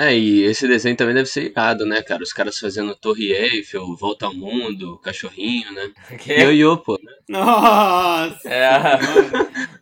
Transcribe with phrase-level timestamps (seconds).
[0.00, 2.22] É, e esse desenho também deve ser irado, né, cara?
[2.22, 5.90] Os caras fazendo Torre Eiffel, Volta ao Mundo, Cachorrinho, né?
[6.16, 6.40] Que?
[6.40, 6.98] Ioiô, pô.
[7.28, 8.48] Nossa!
[8.48, 8.78] É.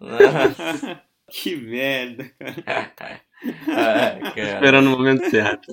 [1.31, 2.29] que merda,
[2.67, 3.21] cara.
[3.69, 4.55] Ah, cara.
[4.55, 5.73] Esperando o momento certo.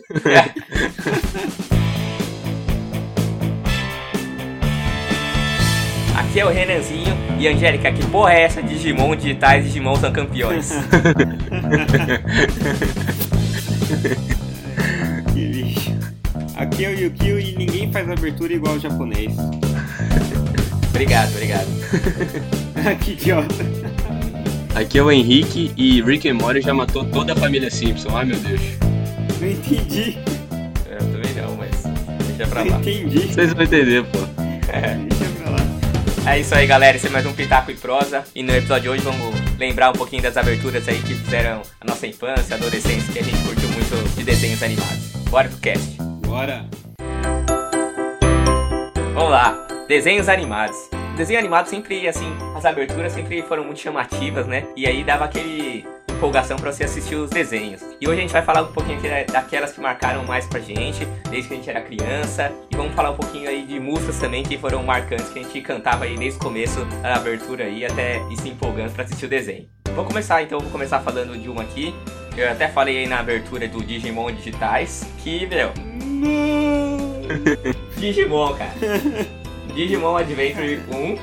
[6.15, 8.61] Aqui é o Renanzinho e Angélica, que porra é essa?
[8.61, 10.69] Digimon digitais, Digimon são campeões.
[15.33, 15.91] Que lixo.
[16.55, 19.33] Aqui é o Yukio e ninguém faz abertura igual o japonês.
[20.89, 21.67] obrigado, obrigado.
[23.03, 23.55] que idiota.
[24.75, 28.09] Aqui é o Henrique e Rick and Morty já matou toda a família Simpson.
[28.15, 28.61] Ai, meu Deus.
[29.41, 30.17] Não entendi.
[30.89, 31.71] Eu também não, mas
[32.27, 32.79] deixa pra Não lá.
[32.79, 33.19] entendi.
[33.33, 34.19] Vocês vão entender, pô.
[34.19, 35.34] Deixa pra lá.
[36.27, 36.97] É isso aí, galera.
[36.97, 38.23] Esse é mais um Pitaco e Prosa.
[38.33, 41.85] E no episódio de hoje vamos lembrar um pouquinho das aberturas aí que fizeram a
[41.85, 45.11] nossa infância, adolescência, que a gente curtiu muito de desenhos animados.
[45.29, 45.97] Bora pro cast.
[46.25, 46.65] Bora.
[49.13, 49.67] Vamos lá.
[49.87, 50.75] Desenhos animados.
[51.15, 54.65] Desenho animado sempre, assim, as aberturas sempre foram muito chamativas, né?
[54.75, 55.85] E aí dava aquele
[56.15, 57.81] empolgação pra você assistir os desenhos.
[57.99, 58.99] E hoje a gente vai falar um pouquinho
[59.31, 62.51] daquelas que marcaram mais pra gente, desde que a gente era criança.
[62.71, 65.61] E vamos falar um pouquinho aí de músicas também que foram marcantes, que a gente
[65.61, 69.29] cantava aí desde o começo da abertura aí, até ir se empolgando pra assistir o
[69.29, 69.67] desenho.
[69.93, 71.93] Vou começar então, vou começar falando de uma aqui.
[72.35, 75.71] Eu até falei aí na abertura do Digimon Digitais, que, meu.
[77.97, 78.73] Digimon, cara.
[79.73, 81.15] Digimon Adventure 1.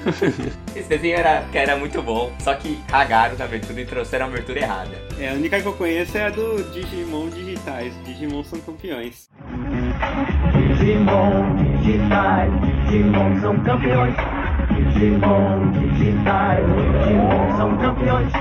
[0.75, 4.29] Esse desenho era, que era muito bom, só que cagaram na abertura e trouxeram a
[4.29, 4.91] abertura errada.
[5.19, 7.95] É, a única que eu conheço é a do Digimon digitais.
[8.05, 9.29] Digimon são campeões.
[10.53, 12.53] Digimon digitais,
[12.87, 14.15] Digimon são campeões.
[14.71, 16.67] Digimon digitais,
[17.05, 18.33] Digimon são campeões.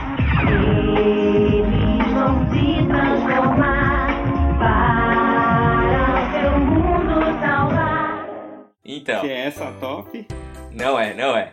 [0.48, 4.02] Eles vão se transformar
[8.84, 10.28] Então, Que é essa top.
[10.72, 11.50] não é, não é.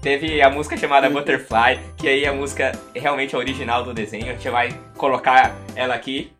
[0.00, 4.24] Teve a música chamada Butterfly, que aí a música é realmente a original do desenho.
[4.24, 6.32] A gente vai colocar ela aqui.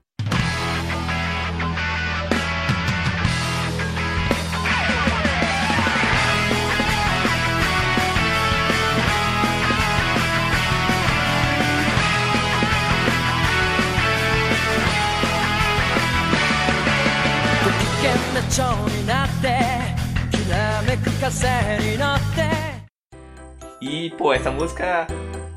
[23.80, 25.08] E, pô, essa música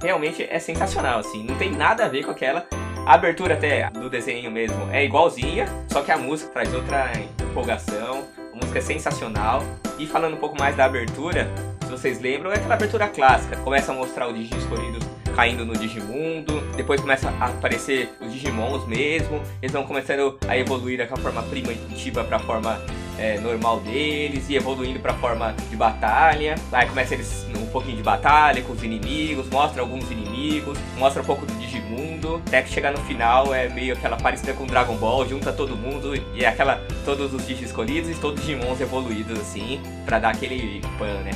[0.01, 1.43] realmente é sensacional, assim.
[1.43, 2.65] Não tem nada a ver com aquela.
[3.05, 8.23] A abertura até do desenho mesmo é igualzinha, só que a música traz outra empolgação.
[8.51, 9.61] A música é sensacional.
[9.99, 11.47] E falando um pouco mais da abertura,
[11.83, 13.55] se vocês lembram, é aquela abertura clássica.
[13.57, 14.97] Começa a mostrar o Digi escolhido
[15.35, 20.97] caindo no Digimundo, depois começa a aparecer os Digimons mesmo, eles vão começando a evoluir
[20.97, 22.81] daquela forma primitiva pra forma
[23.17, 26.55] é, normal deles e evoluindo pra forma de batalha.
[26.71, 31.25] Aí começa eles um pouquinho de batalha com os inimigos, mostra alguns inimigos, mostra um
[31.25, 35.27] pouco do Digimundo, até que chegar no final é meio aquela parecida com Dragon Ball,
[35.27, 39.39] junta todo mundo e é aquela todos os Digi escolhidos e todos os Digimons evoluídos
[39.39, 41.31] assim, pra dar aquele pan, né?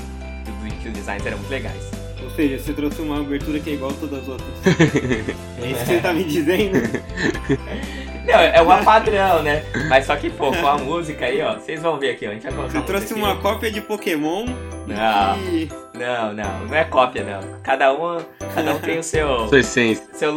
[0.81, 1.91] Que os designs eram muito legais.
[2.23, 4.50] Ou seja, você trouxe uma abertura que é igual a todas as outras.
[5.62, 6.79] é isso que você tá me dizendo?
[8.31, 9.63] Não, é uma padrão, né?
[9.90, 12.29] Mas só que, pô, com a música aí, ó, vocês vão ver aqui, ó.
[12.29, 13.41] A gente vai colocar Você a trouxe música uma aqui.
[13.41, 14.45] cópia de Pokémon
[14.88, 15.38] Não.
[15.51, 15.69] e.
[15.99, 17.59] Não, não, não é cópia, não.
[17.61, 18.19] Cada um,
[18.55, 20.05] cada um tem o seu, Sua essência.
[20.13, 20.33] seu,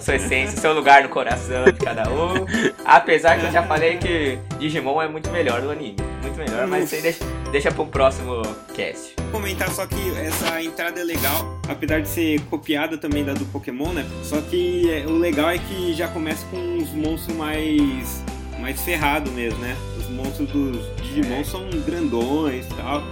[0.00, 2.46] sua essência, seu lugar no coração de cada um.
[2.84, 5.96] Apesar que eu já falei que Digimon é muito melhor no anime.
[6.22, 8.42] Muito melhor, mas isso aí deixa, deixa pro próximo
[8.74, 9.14] cast.
[9.30, 13.92] comentar só que essa entrada é legal, apesar de ser copiada também da do Pokémon,
[13.92, 14.04] né?
[14.24, 18.24] Só que é, o legal é que já começa com uns monstros mais
[18.60, 19.76] mais ferrado mesmo, né?
[19.98, 21.44] Os monstros dos Digimon É.
[21.44, 23.02] são grandões e tal.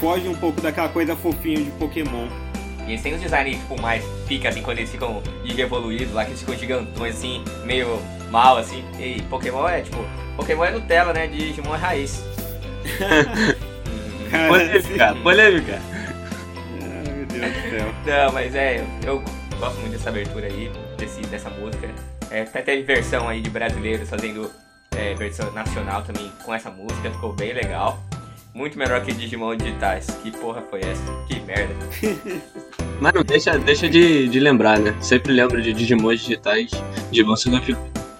[0.00, 2.28] Foge um pouco daquela coisa fofinha de Pokémon.
[2.86, 6.30] E eles têm os designs, tipo, mais pica, assim, quando eles ficam evoluídos lá, que
[6.30, 8.84] eles ficam gigantões, assim, meio mal, assim.
[8.98, 9.98] E Pokémon é, tipo,
[10.36, 11.26] Pokémon é Nutella, né?
[11.26, 12.22] Digimon é raiz.
[14.30, 15.80] Cara, Polêmica, polêmica.
[16.82, 17.94] Ai, meu Deus do céu.
[18.06, 19.22] Não, mas é, eu
[19.58, 21.88] gosto muito dessa abertura aí, desse, dessa música.
[22.30, 24.50] É, até teve versão aí de brasileiros fazendo
[24.96, 28.02] é, versão nacional também com essa música, ficou bem legal.
[28.56, 30.06] Muito melhor que Digimon digitais.
[30.22, 31.02] Que porra foi essa?
[31.28, 31.74] Que merda.
[32.98, 34.96] Mas não deixa, deixa de, de lembrar, né?
[34.98, 36.70] Sempre lembro de Digimon digitais.
[37.10, 37.60] Digimon sendo.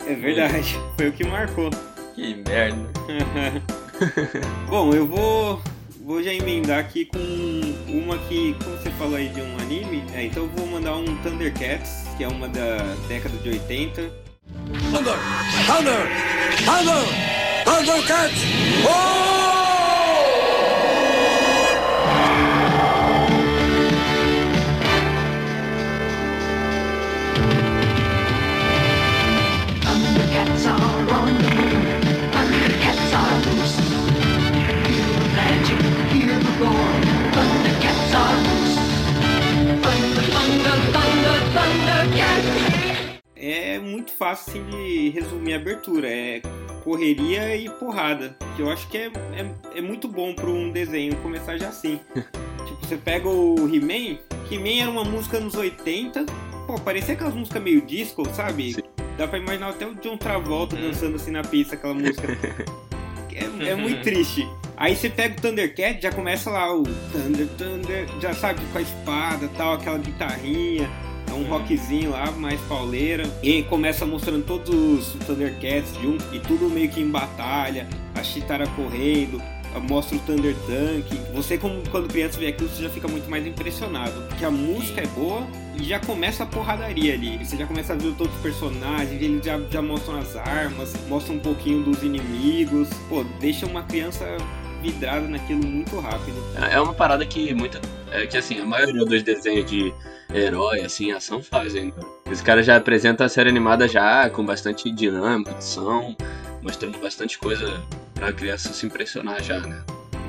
[0.07, 1.71] É verdade, foi o que marcou.
[2.15, 2.77] Que merda.
[4.69, 5.63] Bom, eu vou,
[6.05, 7.19] vou já emendar aqui com
[7.89, 11.17] uma que, como você falou aí de um anime, é, então eu vou mandar um
[11.23, 12.77] Thundercats, que é uma da
[13.09, 14.03] década de 80.
[14.93, 15.15] Thunder!
[15.67, 17.07] Thunder!
[17.65, 19.56] Thundercats
[44.37, 46.09] fácil assim, de resumir a abertura.
[46.09, 46.43] É
[46.85, 48.37] correria e porrada.
[48.55, 51.99] Que eu acho que é, é, é muito bom para um desenho começar já assim.
[52.15, 54.19] tipo, você pega o He-Man.
[54.51, 56.27] He-Man era uma música nos 80.
[56.67, 58.75] Pô, parecia aquelas músicas meio disco, sabe?
[58.75, 58.83] Sim.
[59.17, 62.27] Dá pra imaginar até o John Travolta dançando assim na pista, aquela música.
[63.39, 64.49] É, é muito triste.
[64.79, 68.81] Aí você pega o Thundercat, já começa lá o Thunder, Thunder, já sabe, com a
[68.81, 70.91] espada tal, aquela guitarrinha,
[71.37, 73.25] um rockzinho lá, mais pauleira.
[73.43, 78.67] E começa mostrando todos os Thundercats juntos, e tudo meio que em batalha, a Chitara
[78.69, 79.41] correndo,
[79.81, 81.07] mostra o Thunder Tank.
[81.35, 84.23] Você, como, quando criança vê aquilo, você já fica muito mais impressionado.
[84.29, 85.47] Porque a música é boa
[85.79, 87.45] e já começa a porradaria ali.
[87.45, 91.37] Você já começa a ver todos os personagens, eles já, já mostram as armas, mostram
[91.37, 92.89] um pouquinho dos inimigos.
[93.09, 94.25] Pô, deixa uma criança
[94.83, 96.37] vidrada naquilo muito rápido.
[96.71, 97.81] É uma parada que muita.
[98.11, 99.93] É que assim, a maioria dos desenhos de
[100.35, 101.87] herói, assim, ação fazem.
[101.87, 101.93] né?
[102.31, 106.17] Esse cara já apresenta a série animada já com bastante dinâmica, ação,
[106.63, 107.81] mostrando bastante coisa
[108.15, 109.83] pra criança se impressionar já, né?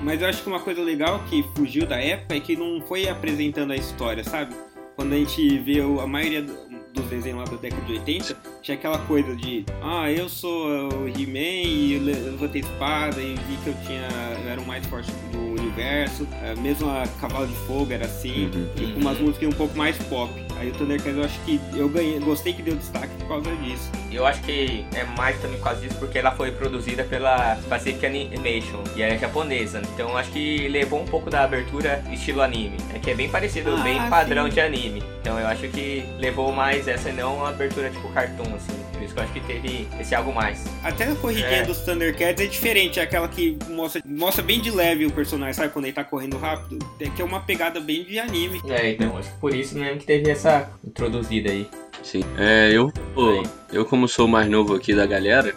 [0.03, 3.07] Mas eu acho que uma coisa legal que fugiu da época é que não foi
[3.09, 4.55] apresentando a história, sabe?
[4.95, 8.75] Quando a gente vê a maioria do- dos desenhos lá da década de 80, tinha
[8.77, 13.35] aquela coisa de ah, eu sou o He-Man e eu le- eu levantei espada e
[13.35, 14.07] vi que eu tinha.
[14.43, 15.46] Eu era o mais forte do
[15.81, 16.27] universo.
[16.43, 18.67] É, mesmo a Cavalo de Fogo era assim, Uhum.
[18.77, 20.31] e com umas músicas um pouco mais pop.
[20.59, 23.89] Aí o Thundercats eu acho que eu ganhei, gostei que deu destaque por causa disso.
[24.11, 28.03] Eu acho que é mais também por causa disso, porque ela foi produzida pela Pacific
[28.05, 29.81] Animation, e ela é japonesa.
[29.93, 32.77] Então eu acho que levou um pouco da abertura estilo anime.
[32.93, 34.51] É que é bem parecido, Ah, bem padrão sim.
[34.53, 35.03] de anime.
[35.21, 38.86] Então eu acho que levou mais essa e não a abertura tipo cartoon, assim.
[38.97, 40.65] Por isso que eu acho que teve esse algo mais.
[40.83, 41.63] Até a corridinha É.
[41.63, 45.71] dos Thundercats é diferente, é aquela que mostra, mostra bem de leve o personagem, sabe?
[45.71, 46.79] Quando ele tá correndo rápido.
[46.99, 48.61] É que é uma pegada bem de anime.
[48.67, 51.67] É, então, acho que por isso mesmo que teve essa introduzida aí.
[52.03, 52.23] Sim.
[52.37, 55.53] É, eu, pô, eu como sou o mais novo aqui da galera,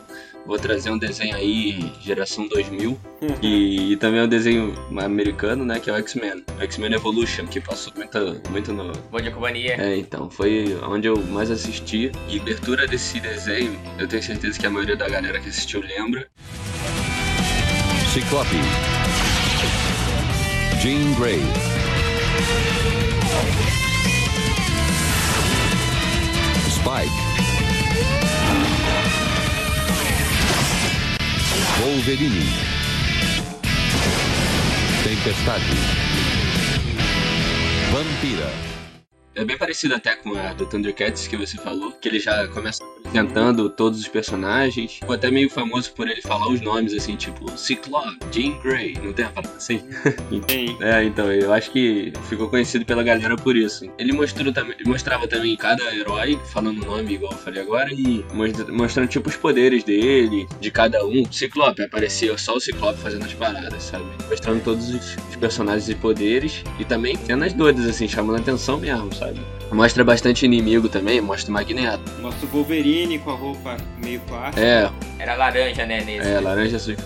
[0.46, 2.98] vou trazer um desenho aí, geração 2000,
[3.42, 6.44] e, e também um desenho americano, né, que é o X-Men.
[6.58, 8.18] O X-Men Evolution, que passou muito,
[8.50, 8.92] muito no...
[9.10, 9.74] Bom dia, companhia.
[9.80, 12.12] É, então, foi onde eu mais assisti.
[12.28, 16.26] E abertura desse desenho, eu tenho certeza que a maioria da galera que assistiu lembra.
[18.12, 18.56] Ciclope.
[20.80, 21.40] Jean Grey.
[26.70, 27.49] Spike.
[31.80, 32.44] Wolverine.
[35.02, 35.64] Tempestade.
[37.90, 38.50] Vampira.
[39.34, 42.84] É bem parecido até com a do Thundercats que você falou, que ele já começa
[43.10, 44.94] apresentando todos os personagens.
[44.94, 49.12] Ficou até meio famoso por ele falar os nomes, assim, tipo Ciclope, Jean Grey, não
[49.12, 49.82] tem a parada assim?
[50.46, 50.70] Tem.
[50.80, 53.90] É, então, eu acho que ficou conhecido pela galera por isso.
[53.98, 58.24] Ele mostrou também, mostrava também cada herói, falando o nome igual eu falei agora, e
[58.32, 61.24] mostra- mostrando tipo os poderes dele, de cada um.
[61.30, 64.04] Ciclope, aparecia só o Ciclope fazendo as paradas, sabe?
[64.28, 68.78] Mostrando todos os, os personagens e poderes, e também cenas doidas, assim, chamando a atenção
[68.78, 69.40] mesmo, sabe?
[69.72, 72.02] Mostra bastante inimigo também, mostra o Magneto.
[72.20, 74.60] Mostra o Wolverine com a roupa meio clássica.
[74.60, 76.28] É, Era laranja, né, nesse.
[76.28, 76.96] é, laranja azul.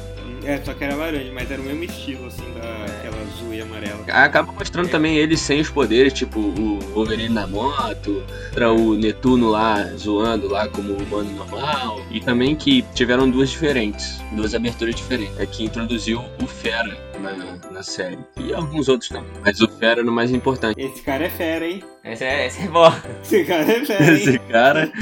[0.44, 3.03] É, só que era laranja, mas era o mesmo estilo, assim, daquela azul
[3.54, 4.04] e amarela.
[4.08, 8.22] Acaba mostrando também ele sem os poderes, tipo o Wolverine na moto,
[8.76, 12.00] o Netuno lá zoando lá como humano normal.
[12.10, 15.38] E também que tiveram duas diferentes, duas aberturas diferentes.
[15.38, 18.18] É que introduziu o Fera na, na série.
[18.36, 19.30] E alguns outros também.
[19.44, 20.80] Mas o Fera era o mais importante.
[20.80, 21.82] Esse cara é fera, hein?
[22.04, 22.92] Esse é, esse é bom.
[23.22, 24.40] Esse cara é fera, Esse hein?
[24.50, 24.92] cara.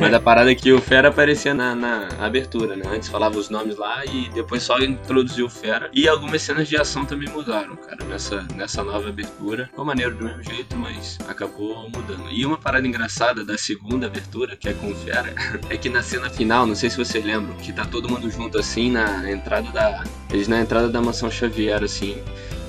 [0.00, 2.84] Mas a parada é que o Fera aparecia na, na abertura, né?
[2.86, 5.90] Antes falava os nomes lá e depois só introduziu o Fera.
[5.92, 9.66] E algumas cenas de ação também mudaram, cara, nessa, nessa nova abertura.
[9.66, 12.30] Ficou maneiro do mesmo jeito, mas acabou mudando.
[12.30, 15.34] E uma parada engraçada da segunda abertura, que é com o Fera,
[15.68, 18.58] é que na cena final, não sei se vocês lembram, que tá todo mundo junto
[18.58, 20.04] assim na entrada da.
[20.30, 22.16] Eles na entrada da mansão Xavier, assim.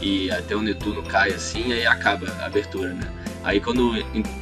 [0.05, 3.11] E até o Netuno cai assim, e aí acaba a abertura, né?
[3.43, 3.91] Aí quando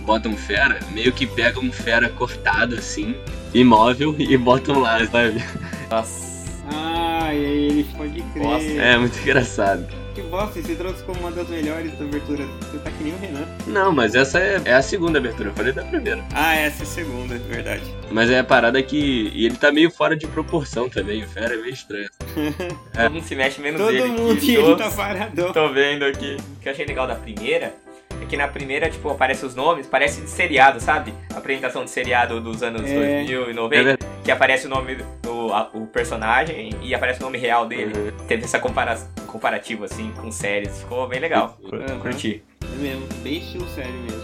[0.06, 3.16] botam fera, meio que pegam um fera cortado assim,
[3.54, 5.42] imóvel, e botam lá, sabe?
[5.90, 6.52] Nossa.
[6.70, 8.44] Ah, e aí ele pode crer.
[8.44, 8.66] Nossa.
[8.66, 9.88] É muito engraçado.
[10.14, 12.48] Que bosta, você trouxe como uma das melhores aberturas.
[12.62, 13.48] Você tá que nem o Renan.
[13.66, 16.24] Não, mas essa é, é a segunda abertura, eu falei da primeira.
[16.36, 17.82] Ah, essa é a segunda, é verdade.
[18.12, 19.32] Mas é a parada que.
[19.34, 22.10] E ele tá meio fora de proporção também, o Fera é meio estranho.
[22.94, 24.08] Todo mundo se mexe menos Todo ele.
[24.08, 25.52] mundo que e ele todos- tá paradão.
[25.52, 26.38] Tô vendo aqui.
[26.58, 27.74] O que eu achei legal da primeira
[28.22, 31.14] é que na primeira, tipo, aparece os nomes, parece de seriado, sabe?
[31.36, 32.94] Apresentação de seriado dos anos É.
[33.24, 34.12] 2000 e É 90, verdade.
[34.24, 37.94] que aparece o nome do a- o personagem e aparece o nome real dele.
[37.98, 38.26] Uhum.
[38.28, 40.80] Teve essa compara comparativo, assim, com séries.
[40.80, 41.58] Ficou bem legal.
[41.64, 42.00] Uhum.
[42.00, 42.44] Curti.
[42.64, 44.24] É mesmo, bem estilo sério mesmo.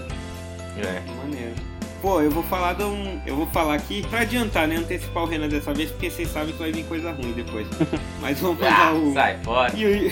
[0.78, 1.02] É.
[1.24, 1.54] Maneiro.
[2.02, 3.20] Pô, eu vou falar de um.
[3.26, 4.78] Eu vou falar aqui pra adiantar, né?
[4.78, 7.68] Antecipar o Renan dessa vez, porque vocês sabem que vai vir coisa ruim depois.
[8.22, 9.14] Mas vamos Ah, falar o.
[9.14, 9.76] sai fora.
[9.76, 10.12] Yu-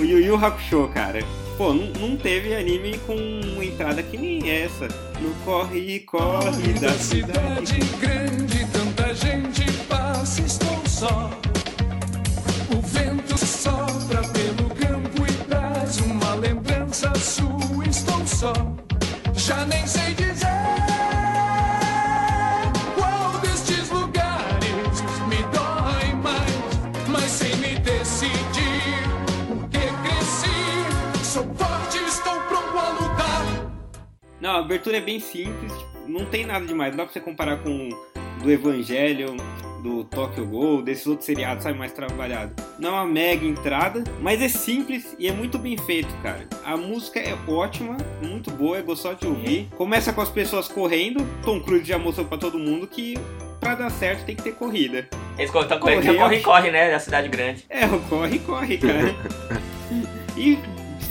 [0.00, 1.20] o Yu Yu Hakusho, cara.
[1.60, 4.88] Pô, não, não teve anime com uma entrada que nem essa.
[5.20, 7.80] No corre, corre da cidade.
[8.00, 11.30] grande, tanta gente passa, estou só.
[34.50, 35.72] Não, a abertura é bem simples,
[36.08, 36.90] não tem nada demais.
[36.90, 37.88] Não dá pra você comparar com
[38.42, 39.36] do Evangelion,
[39.80, 42.52] do Tokyo Ghoul, desses outros seriados, sabe, mais trabalhado.
[42.76, 46.48] Não é uma mega entrada, mas é simples e é muito bem feito, cara.
[46.64, 49.68] A música é ótima, muito boa, é gostosa de ouvir.
[49.76, 53.16] Começa com as pessoas correndo, Tom Cruise já mostrou pra todo mundo que
[53.60, 55.08] pra dar certo tem que ter corrida.
[55.38, 56.90] Eles estão Corre, correndo, corre, corre, né?
[56.90, 57.64] Da cidade grande.
[57.70, 59.14] É, o corre, corre, cara.
[60.36, 60.58] e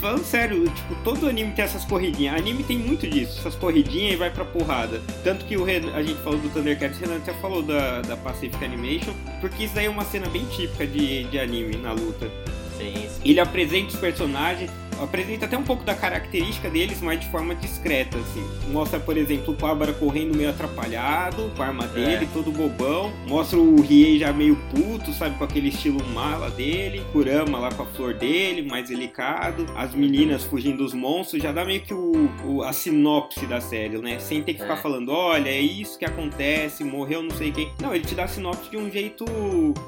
[0.00, 2.36] falando sério, tipo, todo anime tem essas corridinhas.
[2.36, 5.00] Anime tem muito disso, essas corridinhas e vai pra porrada.
[5.22, 8.64] Tanto que o a gente falou do Thundercats, o Renan até falou da, da Pacific
[8.64, 12.30] Animation, porque isso daí é uma cena bem típica de, de anime na luta.
[12.76, 13.20] Sim, sim.
[13.24, 14.70] Ele apresenta os personagens,
[15.02, 18.44] apresenta até um pouco da característica deles, mas de forma discreta, assim.
[18.70, 23.12] Mostra, por exemplo, o Pabara correndo meio atrapalhado, com a arma dele, todo bobão.
[23.26, 27.02] Mostra o Riei já meio puto, sabe, com aquele estilo mala dele.
[27.12, 29.66] Kurama lá com a flor dele, mais delicado.
[29.76, 33.98] As meninas fugindo dos monstros, já dá meio que o, o- a sinopse da série,
[33.98, 34.18] né?
[34.18, 34.82] Sem ter que ficar É.
[34.82, 37.70] falando, olha, é isso que acontece, morreu não sei quem.
[37.80, 39.24] Não, ele te dá a sinopse de um jeito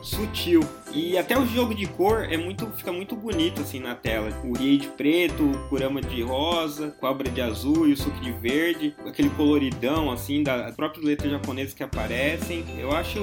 [0.02, 0.61] sutil.
[0.94, 4.28] E até o jogo de cor é muito, fica muito bonito assim na tela.
[4.44, 8.32] O Riei de preto, o Kurama de rosa, Cobra de azul e o Suki de
[8.32, 12.64] verde, aquele coloridão assim das próprias letras japonesas que aparecem.
[12.78, 13.18] Eu acho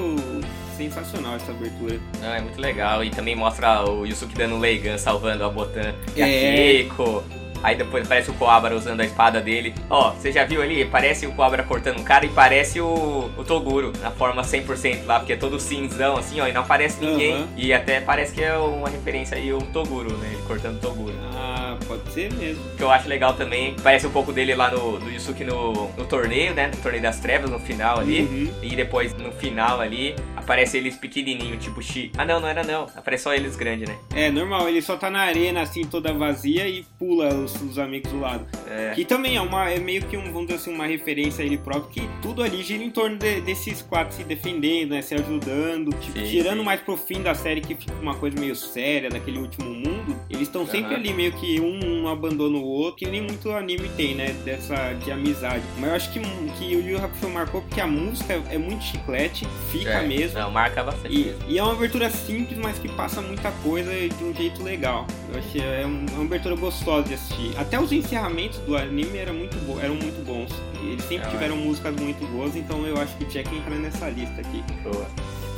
[0.75, 1.99] sensacional essa abertura.
[2.21, 3.03] Não, é muito legal.
[3.03, 6.55] E também mostra o Yusuke dando um Leigan, salvando a Botan e a É.
[6.55, 7.23] Keiko.
[7.63, 9.73] Aí depois parece o Coabra usando a espada dele.
[9.89, 10.85] Ó, você já viu ali?
[10.85, 15.19] Parece o Coabra cortando um cara e parece o, o Toguro, na forma 100% lá,
[15.19, 17.35] porque é todo cinzão assim, ó, e não aparece ninguém.
[17.35, 17.47] Aham.
[17.57, 20.29] E até parece que é uma referência aí o Toguro, né?
[20.31, 21.15] Ele cortando o Toguro.
[21.33, 22.63] Ah, pode ser mesmo.
[22.73, 25.89] O que eu acho legal também, parece um pouco dele lá no do Yusuke no,
[25.97, 26.67] no torneio, né?
[26.67, 28.21] No torneio das trevas, no final ali.
[28.21, 28.51] Uhum.
[28.63, 32.11] E depois, no final ali, aparece eles pequenininho, tipo Shi.
[32.17, 32.83] Ah, não, não era não.
[32.95, 33.95] Aparece só eles grandes, né?
[34.15, 38.11] É normal, ele só tá na arena assim toda vazia e pula os, os amigos
[38.11, 38.45] do lado.
[38.69, 38.91] É.
[38.95, 41.57] Que também é uma é meio que um, vamos dizer assim, uma referência a ele
[41.57, 45.01] próprio, que tudo ali gira em torno de- desses quatro se defendendo, né?
[45.01, 45.91] Se ajudando.
[45.99, 46.65] Tipo, Sim, tirando sim.
[46.65, 50.43] mais pro fim da série que fica uma coisa meio séria daquele último mundo, eles
[50.43, 54.15] estão sempre ali meio que um não abandona o outro, que nem muito anime tem,
[54.15, 54.33] né?
[54.45, 55.63] Dessa de amizade.
[55.77, 56.19] Mas eu acho que,
[56.57, 60.39] que o Yu Hakusho marcou porque a música é muito chiclete, fica É, mesmo.
[60.39, 61.13] Não, marca bastante.
[61.15, 65.05] E, e é uma abertura simples, mas que passa muita coisa de um jeito legal.
[65.33, 67.51] Eu achei é um- é uma abertura gostosa de assistir.
[67.57, 70.49] Até os encerramentos do anime eram muito, bo eram muito bons.
[70.81, 74.09] Eles sempre É, tiveram músicas muito boas, então eu acho que tinha que entrar nessa
[74.09, 74.63] lista aqui.
[74.83, 75.05] Boa.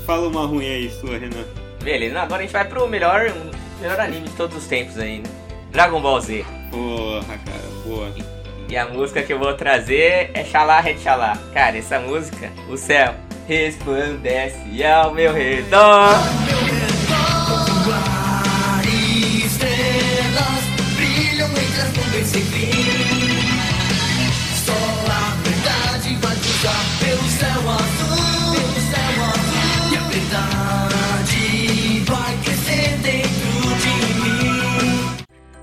[0.05, 1.45] Fala uma ruim aí, sua, Renan.
[1.83, 5.19] Beleza, agora a gente vai pro melhor, um, melhor anime de todos os tempos aí,
[5.19, 5.29] né?
[5.71, 6.45] Dragon Ball Z.
[6.69, 8.13] Porra, cara, boa.
[8.69, 11.37] E a música que eu vou trazer é Xalá Retxalá.
[11.53, 13.13] Cara, essa música, o céu
[13.47, 16.15] resplandece ao meu redor.
[17.93, 20.63] Ar estrelas
[20.95, 23.00] brilham entre as nuvens sem fim.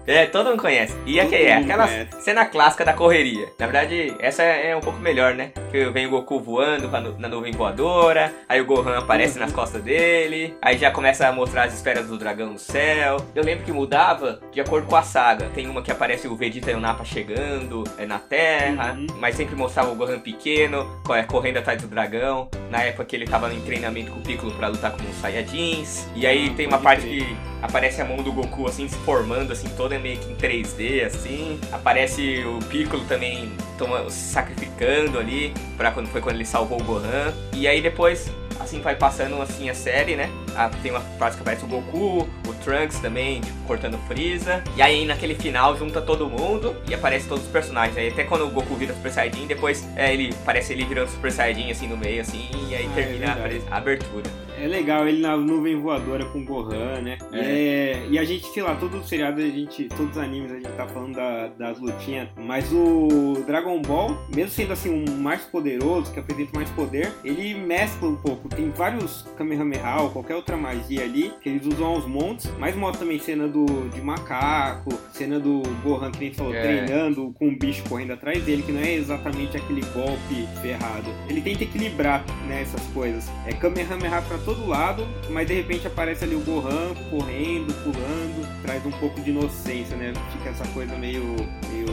[0.08, 0.96] É, todo mundo conhece.
[1.04, 2.22] E aqui é aquela conhece.
[2.22, 3.46] cena clássica da correria.
[3.58, 5.50] Na verdade, essa é um pouco melhor, né?
[5.70, 6.88] Que vem o Goku voando
[7.18, 11.64] na nuvem voadora, aí o Gohan aparece nas costas dele, aí já começa a mostrar
[11.64, 13.18] as esferas do dragão no céu.
[13.34, 15.50] Eu lembro que mudava de acordo com a saga.
[15.54, 19.06] Tem uma que aparece o Vegeta e o Nappa chegando é, na Terra, Uhum.
[19.18, 22.48] mas sempre mostrava o Gohan pequeno, é, correndo atrás do dragão.
[22.70, 26.06] Na época que ele tava em treinamento com o Piccolo pra lutar com os Saiyajins.
[26.14, 29.52] E aí Ah, tem uma parte que aparece a mão do Goku assim se formando
[29.52, 31.58] assim toda meio que em 3D assim.
[31.72, 36.84] Aparece o Piccolo também toma, se sacrificando ali para quando foi quando ele salvou o
[36.84, 37.32] Gohan.
[37.54, 38.30] E aí depois
[38.60, 40.28] assim vai passando assim a série, né?
[40.56, 44.64] Ah, tem uma parte que aparece o Goku, o Trunks também, tipo, cortando o Freeza.
[44.76, 47.96] E aí naquele final junta todo mundo e aparece todos os personagens.
[47.96, 51.30] Aí até quando o Goku vira Super Saiyajin, depois é, ele parece ele virando Super
[51.30, 53.62] Saiyajin assim no meio assim, e aí Ah, é termina a, verdade.
[53.70, 54.24] a abertura.
[54.60, 57.16] É legal ele na nuvem voadora com o Gohan, né?
[57.32, 60.50] E, é- e a gente, sei lá, todo o seriado, a gente, todos os animes,
[60.50, 65.16] a gente tá falando da- das lutinhas, mas o Dragon Ball, mesmo sendo assim um
[65.16, 68.48] mais poderoso, que apresenta mais poder, ele mescla um pouco.
[68.48, 73.00] Tem vários Kamehameha ou qualquer outra magia ali, que eles usam aos montes, mas mostra
[73.00, 76.62] também cena do, de macaco, cena do Gohan, que nem falou, É.
[76.62, 81.10] treinando com um bicho correndo atrás dele, que não é exatamente aquele golpe ferrado.
[81.28, 83.28] Ele tenta equilibrar né, essas coisas.
[83.46, 88.84] É Kamehameha pra todo lado, mas de repente aparece ali o Gohan correndo, pulando, traz
[88.86, 90.12] um pouco de inocência, né?
[90.32, 91.22] Fica essa coisa meio,
[91.70, 91.88] meio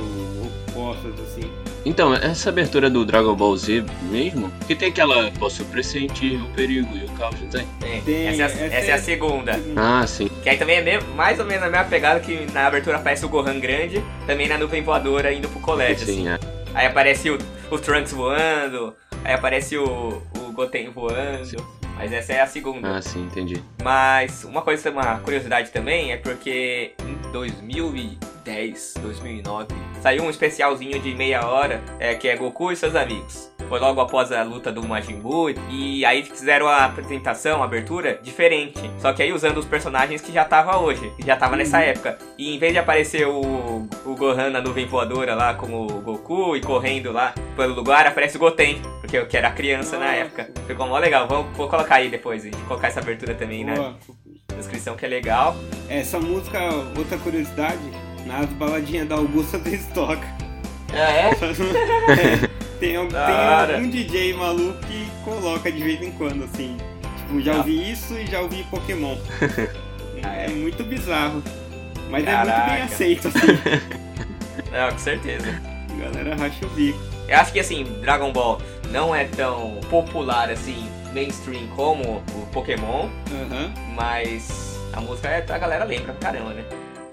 [0.75, 1.51] opostas assim.
[1.85, 6.95] Então, essa abertura do Dragon Ball Z mesmo, que tem aquela posso pressentir o perigo
[6.97, 7.67] e o caos, não tem?
[7.79, 8.01] Tem.
[8.01, 9.59] Tem, essa, é a- essa essa é é- a segunda.
[9.75, 10.29] Ah, sim.
[10.43, 13.25] Que aí também é meio- mais ou menos a mesma pegada que na abertura aparece
[13.25, 16.23] o Gohan grande, também na nuvem voadora indo pro colégio, assim.
[16.23, 16.39] Sim, é.
[16.73, 17.37] Aí aparece o,
[17.71, 21.75] o Trunks voando, aí aparece o, o Goten voando.
[21.97, 22.97] Mas essa é a segunda.
[22.97, 23.63] Ah, sim, entendi.
[23.81, 27.15] Mas uma coisa, uma curiosidade também é porque em
[28.45, 29.67] 2010, 2009,
[29.99, 33.51] saiu um especialzinho de meia hora é, que é Goku e seus amigos.
[33.67, 38.19] Foi logo após a luta do Majin Buu e aí fizeram a apresentação, a abertura
[38.21, 38.79] diferente.
[38.99, 42.19] Só que aí usando os personagens que já tava hoje, que já tava nessa época.
[42.37, 46.55] E em vez de aparecer o, o Gohan na nuvem voadora lá como o Goku
[46.55, 50.51] e correndo lá pelo lugar, aparece o Goten, porque eu que era criança na época.
[50.67, 51.27] Ficou mó legal.
[51.27, 53.95] Vou, vou colocar aí depois, gente colocar essa abertura também Boa.
[54.55, 55.55] descrição que é legal.
[55.89, 56.59] Essa música,
[56.95, 57.81] outra curiosidade,
[58.25, 60.25] nas baladinhas da Augusta tem estoque.
[60.93, 61.31] Ah, é?
[62.79, 66.75] Tem, al- Da tem algum DJ maluco que coloca de vez em quando, assim.
[67.17, 67.57] Tipo, já Ah.
[67.57, 69.15] ouvi isso e já ouvi Pokémon.
[70.21, 70.49] É é?
[70.49, 71.41] muito bizarro.
[72.09, 72.73] Mas é muito Caraca.
[72.73, 73.39] bem aceito, assim.
[74.71, 75.61] Não, com certeza.
[75.89, 76.99] A galera racha o bico.
[77.27, 83.09] Eu acho que assim, Dragon Ball não é tão popular assim, mainstream como o Pokémon,
[83.95, 86.63] mas a música é, a galera lembra pra caramba, né?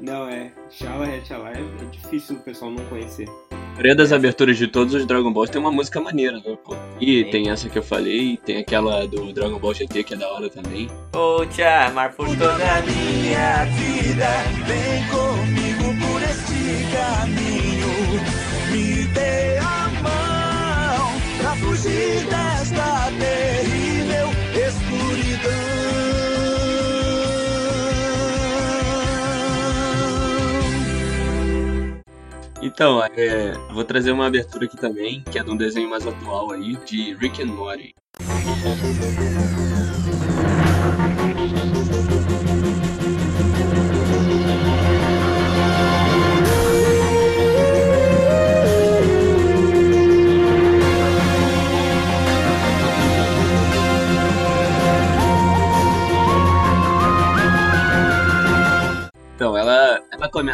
[0.02, 0.50] Não, é.
[0.68, 3.28] Shala Hatchala é, é difícil o pessoal não conhecer.
[3.52, 6.74] A maioria das aberturas de todos os Dragon Balls tem uma música maneira, né, pô?
[7.00, 7.30] E Sim.
[7.30, 10.50] tem essa que eu falei, tem aquela do Dragon Ball GT que é da hora
[10.50, 10.90] também.
[11.12, 14.28] Vou te amar por toda a minha vida,
[14.66, 18.20] vem comigo por este caminho.
[18.72, 24.28] Me dê a mão pra fugir desta terrível
[24.66, 25.81] escuridão.
[32.62, 36.52] Então, é, vou trazer uma abertura aqui também, que é de um desenho mais atual
[36.52, 37.92] aí, de Rick and Morty.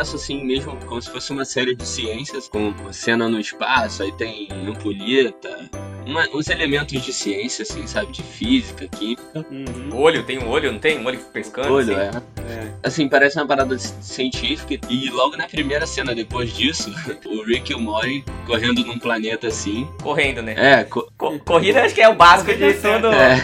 [0.08, 4.10] Começa assim mesmo, como se fosse uma série de ciências, com cena no espaço, aí
[4.12, 5.68] tem ampulheta,
[6.06, 8.10] uma- uns elementos de ciência, assim, sabe?
[8.12, 9.44] De física, química.
[9.50, 9.90] Uhum.
[9.92, 10.98] Olho, tem um olho, não tem?
[10.98, 11.70] Um olho pescando?
[11.74, 12.18] Olho, assim?
[12.40, 12.50] é.
[12.50, 12.72] É.
[12.82, 14.78] Assim, parece uma parada ci- científica.
[14.88, 16.90] E logo na primeira cena, depois disso,
[17.26, 19.86] o Rick e o Morty correndo num planeta assim.
[20.02, 20.54] Correndo, né?
[20.56, 23.08] É, co- Co- corrida acho que é o básico de tudo.
[23.12, 23.36] é.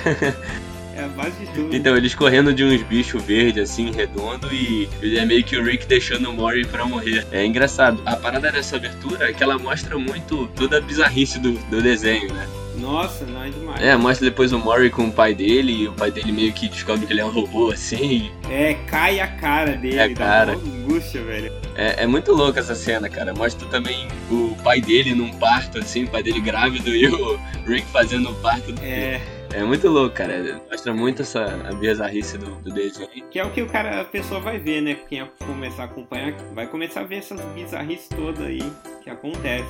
[0.96, 1.74] É a base de tudo.
[1.74, 5.86] Então, eles correndo de uns bichos verdes, assim, redondo, e é meio que o Rick
[5.86, 7.26] deixando o Mori pra morrer.
[7.32, 8.00] É engraçado.
[8.06, 12.32] A parada dessa abertura é que ela mostra muito toda a bizarrice do, do desenho,
[12.32, 12.46] né?
[12.76, 13.80] Nossa, não é demais.
[13.80, 16.68] É, mostra depois o Mori com o pai dele, e o pai dele meio que
[16.68, 18.30] descobre que ele é um robô, assim.
[18.50, 20.56] É, cai a cara dele, É, dá cara.
[20.58, 21.52] uma angústia, velho.
[21.76, 23.32] É, é muito louca essa cena, cara.
[23.32, 27.86] Mostra também o pai dele num parto, assim, o pai dele grávido e o Rick
[27.92, 28.74] fazendo o parto.
[28.82, 29.20] É,
[29.54, 30.60] É muito louco, cara.
[30.68, 31.44] Mostra muito essa
[31.78, 33.08] bizarrice do, do desenho.
[33.30, 34.96] que é o que o cara, a pessoa vai ver, né?
[35.08, 38.62] Quem começar a acompanhar, vai começar a ver essas bizarrices todas aí
[39.02, 39.68] que acontece.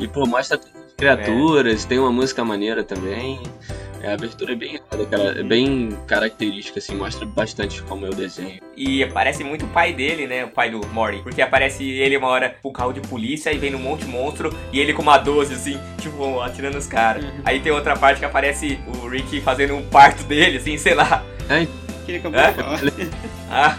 [0.00, 0.58] E, pô, mostra
[0.96, 3.40] criaturas, tem uma música maneira também.
[4.02, 5.40] É, a abertura é bem errada, cara.
[5.40, 8.60] É bem característica, assim, mostra bastante como é o desenho.
[8.76, 10.44] E aparece muito o pai dele, né?
[10.44, 11.22] O pai do Morty.
[11.22, 14.10] Porque aparece ele uma hora com o carro de polícia e vem um monte de
[14.10, 17.24] monstro e ele com uma 12, assim, tipo, atirando os caras.
[17.24, 17.42] Uhum.
[17.44, 21.24] Aí tem outra parte que aparece o Rick fazendo um parto dele, assim, sei lá.
[21.48, 21.66] É,
[22.04, 23.32] que ele É?
[23.54, 23.76] Ah,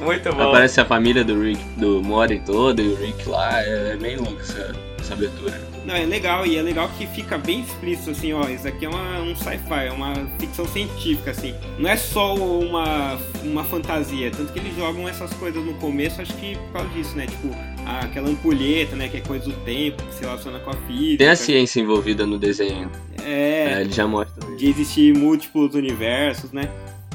[0.00, 0.50] muito bom.
[0.50, 3.62] Aparece a família do Rick, do Mori toda e o Rick lá.
[3.62, 5.58] É, é bem louco essa, essa abertura.
[5.84, 8.88] Não, é legal, e é legal que fica bem explícito, assim, ó, isso aqui é
[8.88, 11.54] uma- um sci-fi, é uma ficção científica, assim.
[11.78, 16.32] Não é só uma, uma fantasia, tanto que eles jogam essas coisas no começo, acho
[16.38, 17.26] que por causa disso, né?
[17.26, 17.48] Tipo,
[17.86, 21.18] aquela ampulheta, né, que é coisa do tempo, que se relaciona com a física.
[21.18, 22.90] Tem a ciência envolvida no desenho.
[23.22, 24.56] É, É, ele já mostra.
[24.56, 26.70] de existir múltiplos universos, né?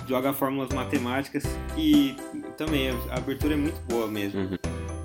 [0.07, 1.43] Joga fórmulas matemáticas
[1.77, 2.15] e
[2.57, 4.41] também a abertura é muito boa mesmo.
[4.41, 4.57] Uhum.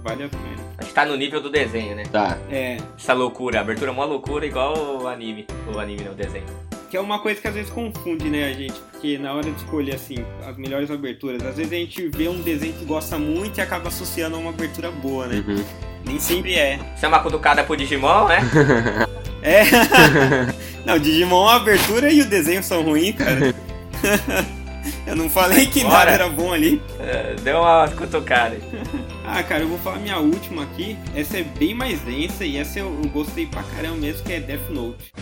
[0.04, 0.44] Vale a pena.
[0.78, 2.02] Acho que tá no nível do desenho, né?
[2.12, 2.36] Tá.
[2.50, 5.46] É, Essa loucura, a abertura é uma loucura igual o anime.
[5.74, 6.44] O anime não, o desenho.
[6.90, 8.74] que é uma coisa que às vezes confunde, né, a gente?
[8.92, 12.40] Porque na hora de escolher, assim, as melhores aberturas, às vezes a gente vê um
[12.42, 15.42] desenho que gosta muito e acaba associando a uma abertura boa, né?
[15.46, 15.64] Uhum.
[16.04, 16.78] Nem sempre é.
[16.94, 18.38] Isso é uma cutucada pro Digimon, né?
[19.46, 19.62] É.
[20.86, 23.54] não, Digimon, a abertura e o desenho são ruins, cara.
[25.06, 25.94] Eu não falei que Bora.
[25.98, 26.80] nada era bom ali.
[26.98, 28.56] É, Deu uma cutucada.
[29.36, 30.96] Ah, cara, eu vou falar minha última aqui.
[31.12, 34.38] Essa é bem mais densa e essa eu, eu gostei pra caramba mesmo, que é
[34.38, 35.12] Death Note.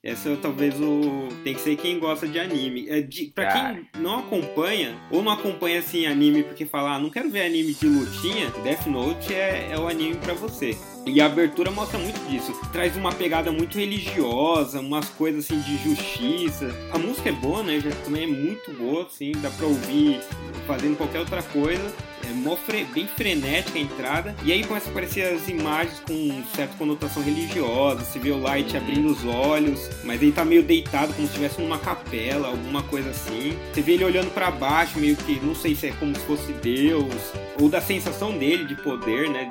[0.00, 1.26] Essa é talvez o.
[1.42, 2.88] Tem que ser quem gosta de anime.
[2.88, 3.32] É de...
[3.34, 7.42] Pra quem não acompanha, ou não acompanha assim anime porque falar, ah, não quero ver
[7.42, 10.78] anime de lutinha, Death Note é, é o anime para você.
[11.08, 12.52] E a abertura mostra muito disso.
[12.72, 16.68] Traz uma pegada muito religiosa, umas coisas assim de justiça.
[16.92, 17.80] A música é boa, né?
[17.80, 20.20] Já também é muito boa, assim, dá pra ouvir
[20.66, 21.82] fazendo qualquer outra coisa.
[22.24, 24.34] É fre- bem frenética a entrada.
[24.44, 28.04] E aí começa a aparecer as imagens com certa conotação religiosa.
[28.04, 31.60] Você vê o Light abrindo os olhos, mas ele tá meio deitado, como se estivesse
[31.60, 33.56] numa capela, alguma coisa assim.
[33.72, 36.52] Você vê ele olhando pra baixo, meio que não sei se é como se fosse
[36.52, 37.14] Deus,
[37.60, 39.50] ou da sensação dele de poder, né?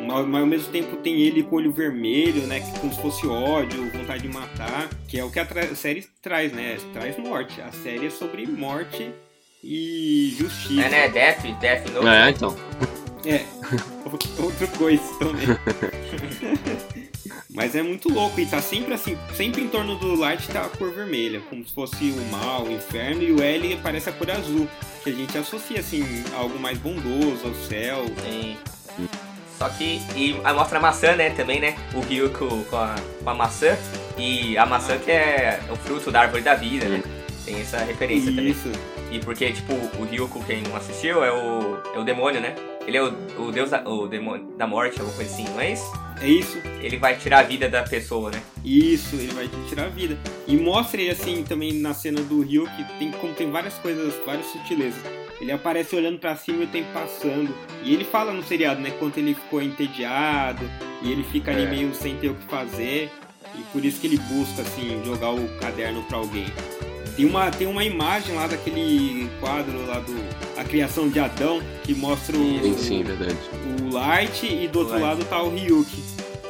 [0.00, 2.60] Mas, mas ao mesmo tempo tem ele com o olho vermelho, né?
[2.60, 4.88] que Como se fosse ódio, vontade de matar.
[5.08, 6.76] Que é o que a, tra- a série traz, né?
[6.92, 7.60] Traz morte.
[7.60, 9.10] A série é sobre morte
[9.62, 10.82] e justiça.
[10.82, 11.08] É, né?
[11.08, 12.06] Death, Death Note.
[12.06, 12.56] É, então.
[13.24, 13.44] É,
[14.40, 15.46] outra coisa também.
[17.50, 20.68] Mas é muito louco e tá sempre assim, sempre em torno do Light tá a
[20.68, 24.30] cor vermelha, como se fosse o mal, o inferno, e o L parece a cor
[24.30, 24.68] azul,
[25.02, 26.04] que a gente associa assim
[26.34, 28.04] a algo mais bondoso, ao céu.
[28.22, 28.56] Sim.
[29.58, 30.00] Só que.
[30.14, 31.30] E a mostra a maçã, né?
[31.30, 31.76] Também, né?
[31.94, 33.76] O Ryuko com a, com a maçã.
[34.18, 37.02] E a maçã que é o fruto da árvore da vida, né?
[37.44, 38.50] Tem essa referência também.
[38.50, 38.70] Isso.
[39.10, 42.54] E porque, tipo, o Ryuko, quem não assistiu, é o, é o demônio, né?
[42.86, 45.72] Ele é o, o deus da, o demônio da morte, alguma coisa assim, não é
[45.72, 45.92] isso?
[46.20, 46.58] É isso.
[46.80, 48.40] Ele vai tirar a vida da pessoa, né?
[48.64, 50.16] Isso, ele vai tirar a vida.
[50.46, 54.46] E mostra ele assim também na cena do que tem como tem várias coisas, várias
[54.46, 55.02] sutilezas.
[55.40, 57.54] Ele aparece olhando pra cima e o tempo passando.
[57.82, 60.68] E ele fala no seriado, né, quanto ele ficou entediado
[61.02, 61.70] e ele fica ali É.
[61.70, 63.10] meio sem ter o que fazer.
[63.54, 66.46] E por isso que ele busca assim jogar o caderno pra alguém.
[67.16, 70.14] Tem uma, tem uma imagem lá daquele quadro lá do
[70.60, 73.36] A Criação de Adão que mostra o, Sim, sim, verdade.
[73.82, 75.04] o Light e do outro Light.
[75.06, 76.02] lado tá o Ryuki.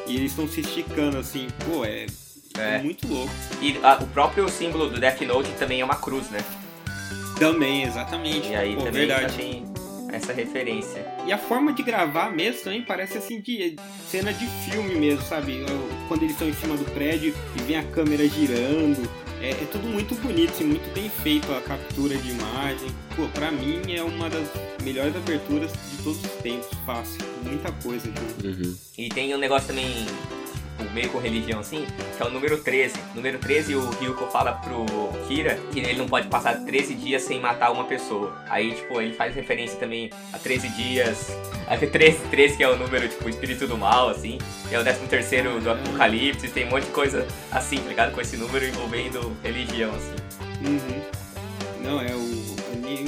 [0.08, 1.46] E eles estão se esticando assim.
[1.64, 2.06] Pô, é,
[2.58, 2.78] É.
[2.78, 3.30] muito louco.
[3.62, 6.38] E a- o próprio símbolo do Death Note também é uma cruz, né?
[7.38, 8.48] Também, exatamente.
[8.48, 9.36] E aí Pô, também já verdade.
[9.36, 9.64] tem
[10.12, 11.06] essa referência.
[11.26, 13.76] E a forma de gravar mesmo também parece assim de
[14.08, 15.64] cena de filme mesmo, sabe?
[16.08, 19.08] Quando eles estão em cima do prédio e vem a câmera girando.
[19.40, 22.88] É, é tudo muito bonito, assim, muito bem feito a captura de imagem.
[23.14, 24.48] Pô, pra mim é uma das
[24.82, 27.20] melhores aberturas de todos os tempos, fácil.
[27.42, 28.46] Muita coisa junto.
[28.46, 28.74] Uhum.
[28.96, 30.06] E tem um negócio também,
[30.76, 31.86] tipo, meio com religião assim,
[32.16, 32.94] que é o número 13.
[33.14, 34.86] Número 13, o Ryuko fala pro
[35.26, 38.36] Kira que ele não pode passar 13 dias sem matar uma pessoa.
[38.48, 41.36] Aí, tipo, ele faz referência também a 13 dias.
[41.66, 44.38] A 13, 13 que é o número, tipo, espírito do mal, assim.
[44.70, 46.48] É o 13 terceiro do Apocalipse.
[46.48, 48.12] Tem um monte de coisa assim, tá ligado?
[48.12, 50.14] Com esse número envolvendo religião, assim.
[50.66, 51.02] Uhum.
[51.82, 52.56] Não, é o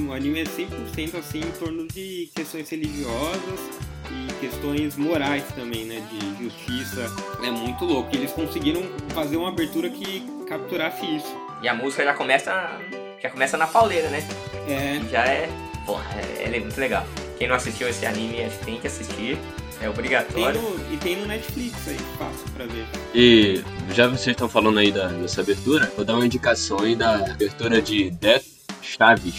[0.08, 3.60] o anime é 100% assim em torno de questões religiosas
[4.10, 6.02] e questões morais também, né?
[6.10, 7.06] De justiça.
[7.42, 8.14] É muito louco.
[8.14, 11.36] Eles conseguiram fazer uma abertura que capturasse isso.
[11.62, 12.78] E a música já começa.
[13.20, 14.26] Já começa na pauleira, né?
[14.68, 15.48] É, já é.
[15.84, 16.04] Porra,
[16.38, 17.04] é- é muito legal.
[17.38, 19.38] Quem não assistiu esse anime, acho que tem que assistir.
[19.76, 20.60] É tem obrigatório.
[20.60, 22.84] no, e tem no Netflix aí, fácil pra ver.
[23.14, 23.62] E
[23.94, 27.80] já vocês estão falando aí da, dessa abertura, vou dar uma indicação aí da abertura
[27.80, 28.44] de Death
[28.82, 29.36] Chaves.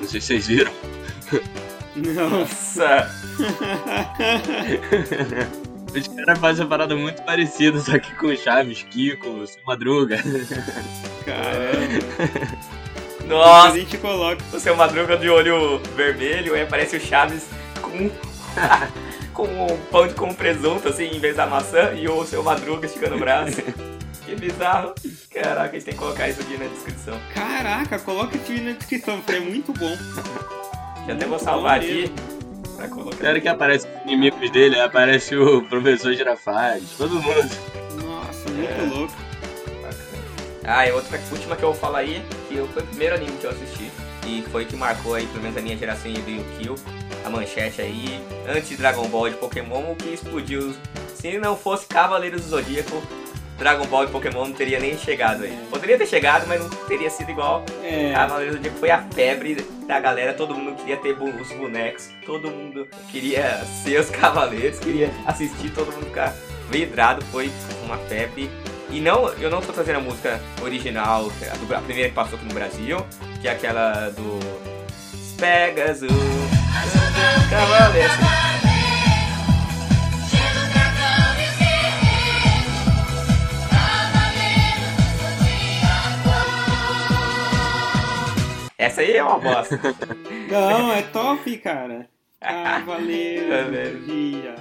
[0.00, 0.72] Não sei se vocês viram.
[1.96, 3.10] Nossa!
[5.94, 10.18] Os caras fazem uma parada muito parecida, só que com Chaves, Kiko, Seu Madruga.
[11.24, 12.04] Caramba.
[13.20, 13.78] A Nossa!
[13.78, 14.42] gente coloca.
[14.52, 17.46] O seu Madruga de olho vermelho, aí aparece o Chaves
[17.80, 18.10] com,
[19.32, 22.86] com o pão de com presunto, assim, em vez da maçã, e o seu Madruga
[22.86, 23.56] esticando o braço.
[24.24, 24.92] que bizarro.
[25.32, 27.18] Caraca, a gente tem que colocar isso aqui na descrição.
[27.32, 29.96] Caraca, coloca aqui na descrição, porque é muito bom.
[31.06, 32.10] Já até vou salvar aqui
[32.76, 33.16] pra colocar.
[33.16, 37.50] Claro que aparece os inimigos dele, aparece o professor Girafales, todo mundo.
[38.04, 38.52] Nossa, É.
[38.52, 39.14] muito louco.
[40.68, 43.44] Ah, e outra última que eu vou falar aí, que foi o primeiro anime que
[43.44, 43.88] eu assisti.
[44.26, 46.74] E foi que marcou aí, pelo menos a minha geração do Yu-Kill,
[47.24, 50.74] a manchete aí, antes de Dragon Ball de Pokémon, o que explodiu.
[51.14, 53.00] Se não fosse Cavaleiros do Zodíaco,
[53.58, 55.58] Dragon Ball e Pokémon não teria nem chegado aí.
[55.70, 57.64] Poderia ter chegado, mas não teria sido igual.
[57.82, 59.54] É, Cavaleiros do Zodíaco foi a febre
[59.86, 65.10] da galera, todo mundo queria ter os bonecos, todo mundo queria ser os cavaleiros, queria
[65.26, 66.34] assistir, todo mundo ficar
[66.70, 67.50] vidrado, foi
[67.84, 68.50] uma febre.
[68.90, 71.30] E não, eu não tô trazendo a música original,
[71.74, 73.04] a primeira que passou aqui no Brasil,
[73.40, 74.38] que é aquela do
[75.36, 76.10] Pegasus,
[77.50, 78.75] Cavaleiros.
[88.86, 89.80] Essa aí é uma bosta.
[90.48, 92.08] Não, é top, cara.
[92.40, 94.00] Cavaleiro Cavaleiro.
[94.06, 94.54] dia.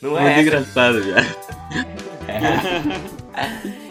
[0.00, 0.40] Não Muito é essa.
[0.40, 1.26] engraçado, velho.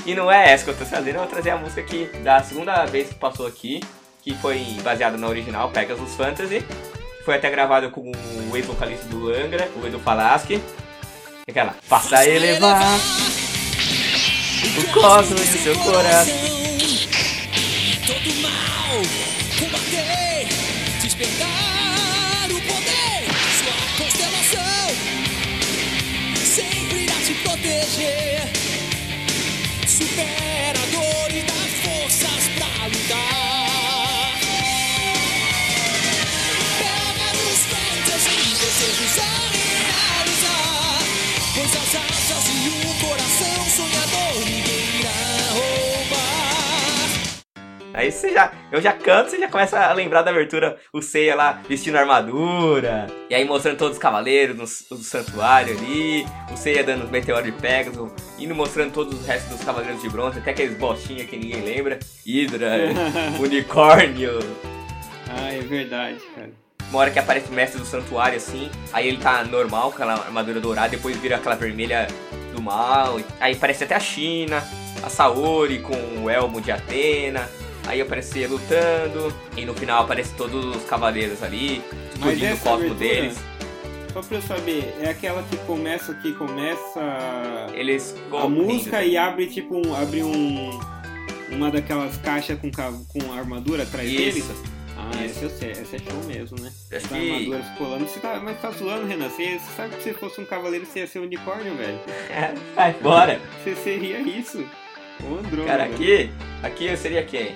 [0.06, 2.42] E não é essa que eu tô trazendo, eu vou trazer a música aqui da
[2.42, 3.82] segunda vez que passou aqui,
[4.22, 6.64] que foi baseada na original, Pegasus Fantasy.
[7.24, 10.62] Foi até gravada com o ex-vocalista do Angra, o Edu Falaschi.
[11.48, 12.82] Aquela, faça elevar
[14.78, 16.34] o cosmos do seu coração.
[47.96, 51.34] Aí você já, eu já canto, você já começa a lembrar da abertura, o Seiya
[51.34, 54.64] lá vestindo armadura, e aí mostrando todos os cavaleiros no,
[54.98, 59.50] no santuário ali, o Seiya dando os meteoros de Pegasus, indo mostrando todos os restos
[59.50, 62.90] dos cavaleiros de bronze, até aqueles bostinhos que ninguém lembra, Hydra,
[63.40, 64.40] unicórnio,
[65.30, 66.50] ah, é verdade, cara.
[66.90, 70.14] uma hora que aparece o mestre do santuário assim, aí ele tá normal com aquela
[70.14, 72.08] armadura dourada, depois vira aquela vermelha
[72.54, 73.20] do mal.
[73.40, 74.64] Aí aparece até a China,
[75.04, 77.50] a Saori com o elmo de Atena.
[77.88, 79.34] Aí aparece ele lutando.
[79.56, 81.82] E no final aparece todos os cavaleiros ali,
[82.14, 83.38] explodindo o cosmo abertura- deles.
[84.14, 87.02] Só pra eu saber, é aquela que começa que começa
[87.74, 90.80] Eles a música e abre tipo um, abre um
[91.52, 94.38] uma daquelas caixas com com armadura atrás deles.
[94.38, 94.64] Isso.
[94.98, 95.26] Ah, Isso.
[95.26, 96.72] essa eu sei, essa é show mesmo, né?
[96.94, 98.08] Acho que- armadura colando.
[98.08, 99.28] Você tá, mas tá zoando, Renan?
[99.30, 102.00] Você, você sabe que se fosse um cavaleiro você ia ser um unicórnio, velho?
[102.74, 103.42] Vai embora.
[103.66, 104.64] Você seria isso.
[105.22, 105.66] Ô, Andrômeda.
[105.66, 106.30] Cara, aqui,
[106.64, 107.54] aqui eu seria quem?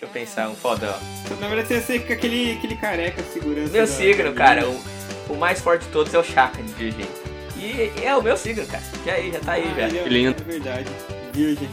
[0.00, 0.94] Deixa eu pensar, um fodão.
[1.40, 3.72] Na verdade você ia ser aquele, aquele careca segurança.
[3.72, 4.80] Meu signo, cara, o,
[5.28, 7.04] o mais forte de todos é o Chakra de Virgem.
[7.56, 8.82] E é o meu signo, cara.
[9.04, 9.86] Já aí, já tá aí, Ah, já.
[9.88, 10.40] ele é- Que lindo.
[10.40, 10.88] É verdade.
[11.32, 11.68] Virgem.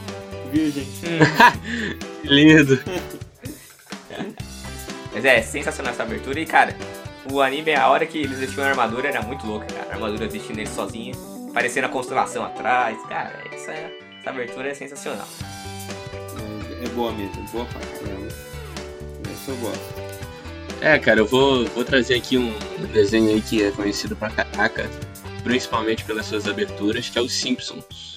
[0.52, 0.88] Virgem.
[2.24, 2.82] Que lindo.
[5.14, 6.76] Mas é sensacional essa abertura e, cara,
[7.32, 9.92] o anime, a hora que eles vestiam a armadura era muito louca, cara.
[9.92, 11.14] A armadura vestindo eles sozinha,
[11.54, 12.98] parecendo a constelação atrás.
[13.08, 15.28] Cara, essa, essa abertura é sensacional.
[16.86, 18.28] É, boa mesmo, é boa pra caramba.
[19.48, 19.96] Eu gosto.
[20.82, 22.54] É, cara, eu vou, vou trazer aqui um
[22.94, 24.90] desenho aí que é conhecido pra caraca,
[25.44, 28.15] principalmente pelas suas aberturas, que é os Simpsons.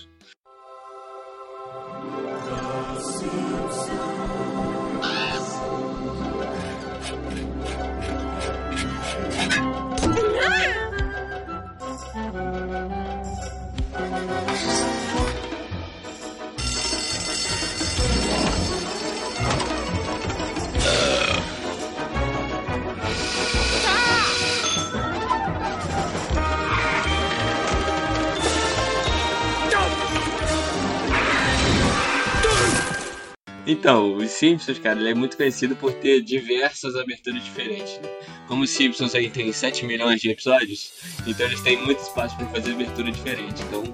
[33.79, 37.99] Então, os Simpsons, cara, ele é muito conhecido por ter diversas aberturas diferentes.
[38.03, 38.09] Né?
[38.49, 40.93] Como os Simpsons aí tem 7 milhões de episódios,
[41.27, 43.63] então eles têm muito espaço pra fazer abertura diferente.
[43.63, 43.85] Então,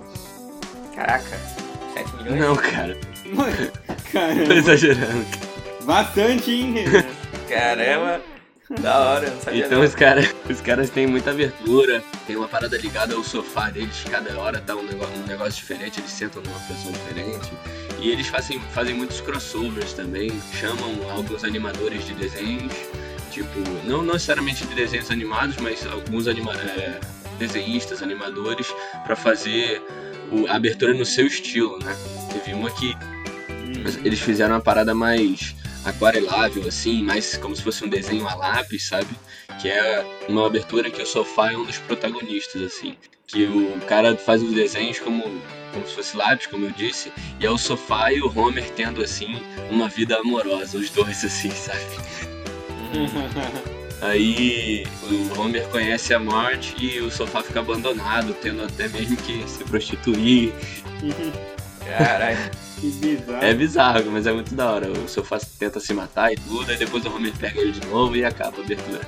[0.95, 1.39] Caraca,
[1.93, 2.41] 7 milhões?
[2.41, 2.97] não, cara,
[3.29, 4.55] tô Caramba.
[4.55, 5.27] exagerando.
[5.85, 6.75] Bastante, hein?
[7.47, 8.23] Caramba,
[8.81, 12.49] da hora, eu não sabia Então os caras os caras têm muita abertura, tem uma
[12.49, 16.43] parada ligada ao sofá deles, cada hora tá um negócio, um negócio diferente, eles sentam
[16.43, 17.51] numa posição diferente.
[18.01, 20.31] E eles fazem, fazem muitos crossovers também,
[20.61, 22.73] chamam alguns animadores de desenhos,
[23.31, 23.49] tipo,
[23.85, 27.01] não necessariamente de desenhos animados, mas alguns anima é,
[27.39, 28.67] desenhistas, animadores,
[29.05, 29.83] pra fazer
[30.31, 31.97] o- a abertura no seu estilo, né?
[32.33, 32.95] Teve uma que
[33.83, 35.55] mas eles fizeram uma parada mais
[35.85, 39.09] aquarelável, assim, mais como se fosse um desenho a lápis, sabe?
[39.61, 42.97] Que é uma abertura que o sofá é um dos protagonistas, assim.
[43.27, 45.23] Que o cara faz os desenhos como,
[45.75, 49.03] como se fosse lápis, como eu disse, e é o sofá e o Homer tendo,
[49.03, 51.81] assim, uma vida amorosa, os dois, assim, sabe?
[54.01, 59.49] Aí o Homer conhece a morte e o sofá fica abandonado, tendo até mesmo que
[59.49, 60.53] se prostituir.
[61.87, 62.51] Caralho.
[62.81, 63.45] que bizarro.
[63.45, 64.91] É bizarro, mas é muito da hora.
[64.91, 68.15] O sofá tenta se matar e tudo, aí depois o Homer pega ele de novo
[68.15, 69.01] e acaba a abertura.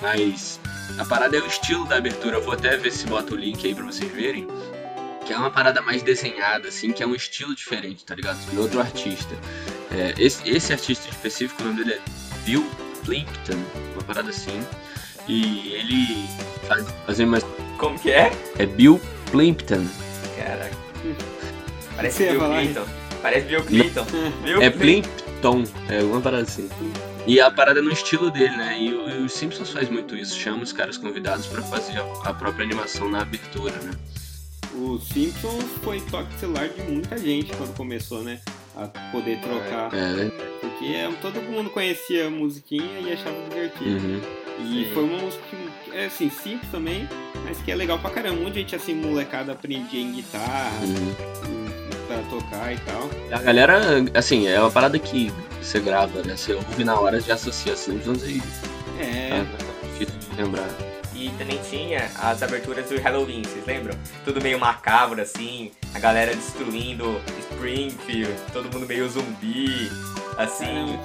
[0.00, 0.58] Mas
[0.98, 2.36] a parada é o estilo da abertura.
[2.36, 4.46] Eu vou até ver se bota o link aí pra vocês verem.
[5.28, 8.38] Que é uma parada mais desenhada, assim, que é um estilo diferente, tá ligado?
[8.50, 9.34] De outro artista.
[9.92, 12.00] É, esse, esse artista específico, o nome dele é
[12.46, 12.66] Bill
[13.04, 13.58] Plimpton,
[13.92, 14.58] uma parada assim.
[15.28, 16.26] E ele
[16.66, 17.44] faz, faz umas.
[17.76, 18.32] Como que é?
[18.58, 18.98] É Bill
[19.30, 19.86] Plimpton.
[20.38, 20.74] Caraca.
[21.94, 22.86] Parece Bill Clinton.
[23.20, 24.06] Parece Bill Clinton.
[24.42, 24.78] Bill É Clinton.
[24.78, 26.70] Plimpton, é uma parada assim.
[27.26, 28.78] E a parada é no estilo dele, né?
[28.80, 32.32] E, o- os Simpsons faz muito isso, chama os caras convidados pra fazer a, a
[32.32, 33.90] própria animação na abertura, né?
[34.74, 38.40] O Simpsons foi toque celular de muita gente quando começou, né?
[38.76, 39.90] A poder trocar.
[39.94, 43.90] É, Porque é, todo mundo conhecia a musiquinha e achava divertido.
[43.90, 44.20] uhum.
[44.60, 44.90] E Sim.
[44.92, 47.08] foi uma música que, é assim, simples também,
[47.44, 48.40] mas que é legal pra caramba.
[48.40, 51.14] Um monte de gente assim, molecada aprendia em guitarra, uhum.
[52.08, 53.08] pra tocar e tal.
[53.32, 53.80] A galera,
[54.14, 56.36] assim, é uma parada que você grava, né?
[56.36, 58.42] Você ouve na hora de associar Simpsons e
[58.98, 59.46] É, é,
[59.92, 60.68] difícil de lembrar.
[61.20, 63.98] E também tinha as aberturas do Halloween, vocês lembram?
[64.24, 69.90] Tudo meio macabro, assim, a galera destruindo Springfield, todo mundo meio zumbi,
[70.36, 70.96] assim.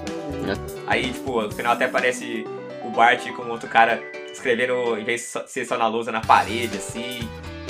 [0.86, 2.46] Aí, tipo, no final até aparece
[2.86, 6.78] o Bart com outro cara escrevendo, em vez de ser só na lousa, na parede,
[6.78, 7.28] assim.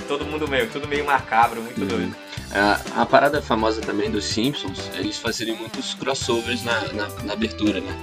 [0.07, 1.87] Todo mundo meio, tudo meio macabro, muito Uhum.
[1.87, 2.15] doido.
[2.51, 7.79] A, a parada famosa também dos Simpsons, eles fazerem muitos crossovers na, na, na abertura,
[7.79, 7.95] né?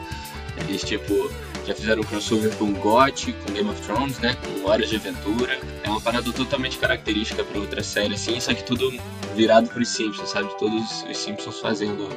[0.67, 1.31] Eles, tipo,
[1.67, 4.37] já fizeram crossover com GOT, com Game of Thrones, né?
[4.37, 5.59] Com Horas de Aventura.
[5.85, 8.93] É uma parada totalmente característica pra outra série, assim, só que tudo
[9.35, 10.49] virado pros Simpsons, sabe?
[10.59, 12.09] Todos os Simpsons fazendo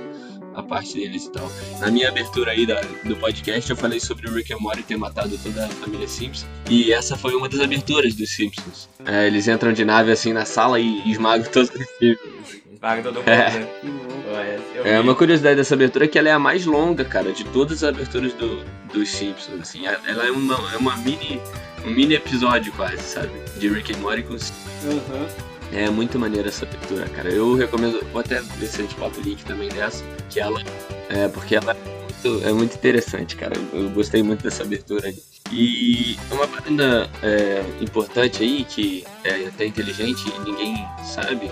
[0.56, 1.51] a parte deles e tal.
[1.79, 4.97] Na minha abertura aí da, do podcast, eu falei sobre o Rick and Morty ter
[4.97, 6.45] matado toda a família Simpson.
[6.69, 8.89] E essa foi uma das aberturas dos Simpsons.
[9.06, 12.62] É, eles entram de nave, assim, na sala e esmagam todos os Simpsons.
[12.84, 13.50] Esmaga todo mundo, É.
[13.50, 14.60] né?
[14.76, 17.46] eu É uma curiosidade dessa abertura é que ela é a mais longa, cara, de
[17.46, 18.62] todas as aberturas do,
[18.93, 19.86] dos Simpsons, assim.
[19.88, 21.39] Ela é uma, é uma mini,
[21.86, 23.32] um mini episódio quase, sabe?
[23.58, 24.34] De Rick and Morty com...
[24.34, 25.28] Aham.
[25.72, 27.30] É muito maneira essa abertura, cara.
[27.30, 30.62] Eu recomendo, vou até ver se a gente bota o link também dessa, que ela...
[31.10, 33.54] É, porque ela é muito, é muito interessante, cara.
[33.72, 35.15] Eu gostei muito dessa abertura aí.
[35.54, 41.50] E uma parada é, importante aí, que é até inteligente e ninguém sabe,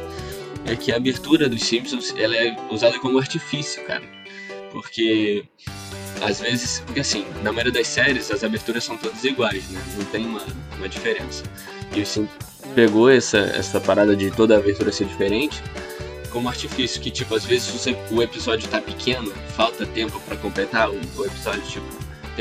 [0.66, 4.04] é que a abertura dos Simpsons ela é usada como artifício, cara.
[4.72, 5.44] Porque
[6.22, 9.82] às vezes, porque assim, na maioria das séries as aberturas são todas iguais, né?
[9.98, 10.46] Não tem uma,
[10.78, 11.44] uma diferença.
[11.96, 15.62] E o Simpsons pegou essa, essa parada de toda a abertura ser diferente
[16.32, 20.94] como artifício, que tipo, às vezes o episódio tá pequeno, falta tempo pra completar o,
[20.94, 21.86] o episódio, tipo,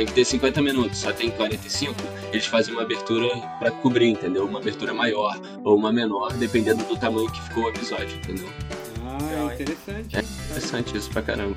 [0.00, 1.94] tem que ter 50 minutos, só tem 45,
[2.32, 4.46] eles fazem uma abertura pra cobrir, entendeu?
[4.46, 8.48] Uma abertura maior ou uma menor, dependendo do tamanho que ficou o episódio, entendeu?
[9.04, 10.16] Ah, interessante.
[10.16, 11.54] É interessante isso pra caramba.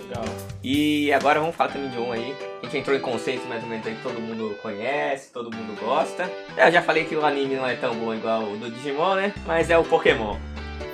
[0.00, 0.24] Legal.
[0.64, 2.34] E agora vamos falar também de um aí.
[2.60, 5.78] A gente entrou em conceitos mais ou menos aí que todo mundo conhece, todo mundo
[5.80, 6.28] gosta.
[6.56, 9.32] Eu já falei que o anime não é tão bom igual o do Digimon, né?
[9.46, 10.36] Mas é o Pokémon.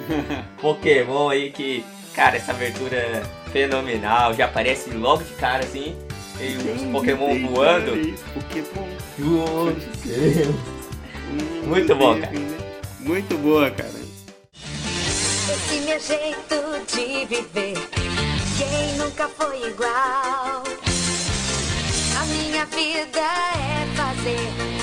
[0.61, 1.83] Pokémon aí que,
[2.15, 4.35] cara, essa abertura é fenomenal.
[4.35, 5.97] Já aparece logo de cara assim.
[6.40, 7.92] E os Pokémon voando.
[8.35, 8.87] Pokémon.
[11.66, 12.33] Muito Muito bom, cara.
[13.01, 13.90] Muito boa, cara.
[15.49, 16.57] Esse meu jeito
[16.94, 17.75] de viver,
[18.59, 20.62] quem nunca foi igual?
[22.20, 24.76] A minha vida é fazer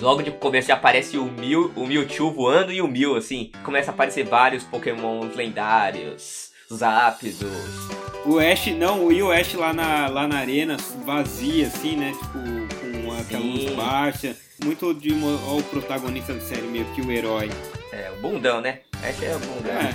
[0.00, 3.50] logo de começo já aparece o Mil, o Mewtwo voando e o Mil, assim.
[3.64, 7.40] Começa a aparecer vários Pokémons lendários, Zapdos.
[8.24, 12.12] O Ash, não, e o Ash lá na, lá na arena, vazia, assim, né?
[12.12, 14.36] Tipo, com aquela luz baixa.
[14.64, 17.50] Muito de uma, ó, o protagonista da série, meio que o herói.
[17.92, 18.80] É, o bundão, né?
[19.02, 19.72] Ash é o bundão.
[19.72, 19.94] É.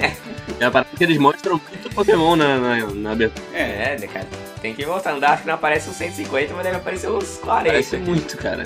[0.60, 3.46] É a que eles mostram muito Pokémon na, na, na abertura.
[3.52, 4.26] É, é né, cara?
[4.60, 5.12] Tem que voltar.
[5.12, 7.68] Acho que não aparece os 150, mas deve aparecer os 40.
[7.68, 8.64] Aparece muito, cara.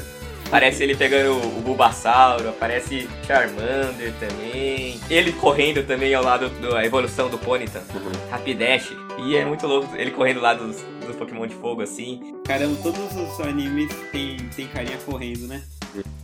[0.48, 4.98] Aparece ele pegando o Bulbasauro, aparece Charmander também.
[5.10, 7.82] Ele correndo também ao lado da evolução do Ponyta.
[7.94, 8.30] Uhum.
[8.30, 8.90] Rapidash.
[9.18, 12.34] E é muito louco ele correndo lá dos, dos Pokémon de fogo assim.
[12.46, 15.62] Caramba, todos os animes tem, tem carinha correndo, né?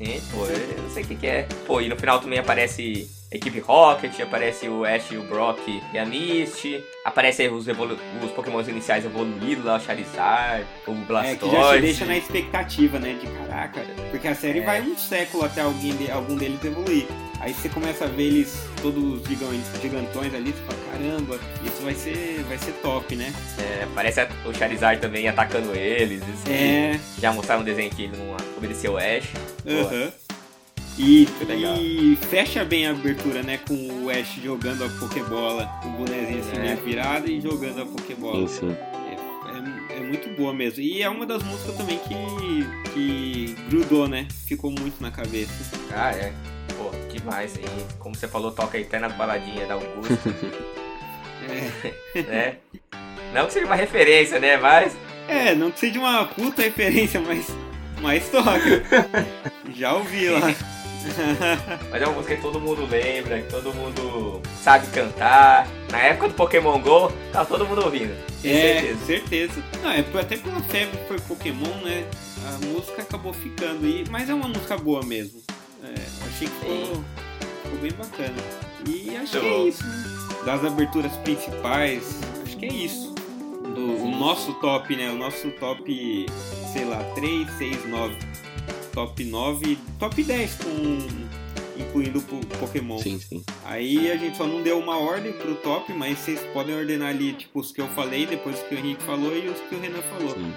[0.00, 1.46] E, pô, eu não sei o que, que é.
[1.66, 5.58] Pô, e no final também aparece equipe Rocket, aparece o Ash, o Brock
[5.92, 6.82] e a Misty.
[7.04, 11.50] Aparece aí os, os Pokémons iniciais evoluídos lá, o Charizard, o É, que Blastoise.
[11.56, 13.18] já te deixa na expectativa, né?
[13.20, 13.80] De caraca,
[14.10, 14.64] porque a série É.
[14.64, 17.06] vai um século até alguém de- algum deles evoluir.
[17.40, 21.92] Aí você começa a ver eles todos gigantões, gigantões ali, você fala, caramba, isso vai
[21.94, 23.30] ser, vai ser top, né?
[23.58, 26.22] É, aparece a- o Charizard também atacando eles.
[26.48, 29.28] É, Já mostraram um desenho que ele não obedeceu o Ash.
[29.66, 30.12] Aham.
[30.96, 31.26] E,
[31.80, 33.58] e fecha bem a abertura, né?
[33.66, 33.74] Com
[34.04, 36.76] o Ash jogando a Pokébola, o bonezinho assim É.
[36.76, 38.46] virado e jogando a Pokébola.
[38.46, 38.76] Sim, sim.
[39.90, 40.80] É, é muito boa mesmo.
[40.82, 44.28] E é uma das músicas também que, que grudou, né?
[44.46, 45.52] Ficou muito na cabeça.
[45.92, 46.32] Ah, é.
[46.76, 47.64] Pô, que mais, hein?
[47.98, 50.18] Como você falou, toca aí até nas baladinhas da Augusto,
[52.14, 52.22] É.
[52.22, 52.56] né?
[53.34, 54.56] Não que seja uma referência, né?
[54.56, 54.96] Mas
[55.28, 57.48] É, não que seja uma puta referência, mas,
[58.00, 58.82] mas toca.
[59.74, 60.40] Já ouvi lá.
[61.90, 65.66] Mas é uma música que todo mundo lembra, que todo mundo sabe cantar.
[65.90, 68.14] Na época do Pokémon GO, tava todo mundo ouvindo.
[68.42, 69.04] Tenho É, certeza.
[69.06, 69.62] certeza.
[69.82, 72.04] Não, é até pela febre que foi Pokémon, né?
[72.48, 73.86] A música acabou ficando.
[73.86, 75.40] E, mas é uma música boa mesmo.
[75.82, 75.94] É,
[76.28, 77.04] achei que ficou,
[77.62, 78.34] ficou bem bacana.
[78.88, 79.84] E acho que é isso.
[79.86, 80.14] né?
[80.44, 83.14] Das aberturas principais, acho que é isso.
[83.74, 85.10] Do, o nosso top, né?
[85.10, 86.26] O nosso top,
[86.72, 88.14] sei lá, 3, 6, 9.
[88.94, 91.34] Top 9, top 10 com.
[91.76, 92.98] Incluindo o Po- Pokémon.
[92.98, 93.42] Sim, sim.
[93.64, 97.32] Aí a gente só não deu uma ordem pro top, mas vocês podem ordenar ali,
[97.32, 99.80] tipo, os que eu falei, depois os que o Henrique falou e os que o
[99.80, 100.30] Renan falou.
[100.34, 100.52] sim.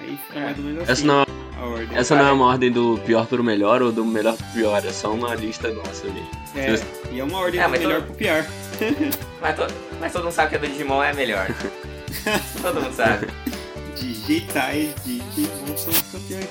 [0.00, 1.26] Aí fica mais ou menos assim Essa não,
[1.56, 1.96] a ordem.
[1.98, 4.92] essa não é uma ordem do pior pro melhor ou do melhor pro pior, é
[4.92, 6.28] só uma lista nossa mesmo.
[6.56, 8.44] É, e é uma ordem É, do melhor todo- pro pior.
[9.40, 11.46] Mas, to- mas todo mundo sabe que a do Digimon é a melhor.
[12.60, 13.28] todo mundo sabe.
[13.96, 16.46] Digitais, Digimon são os campeões.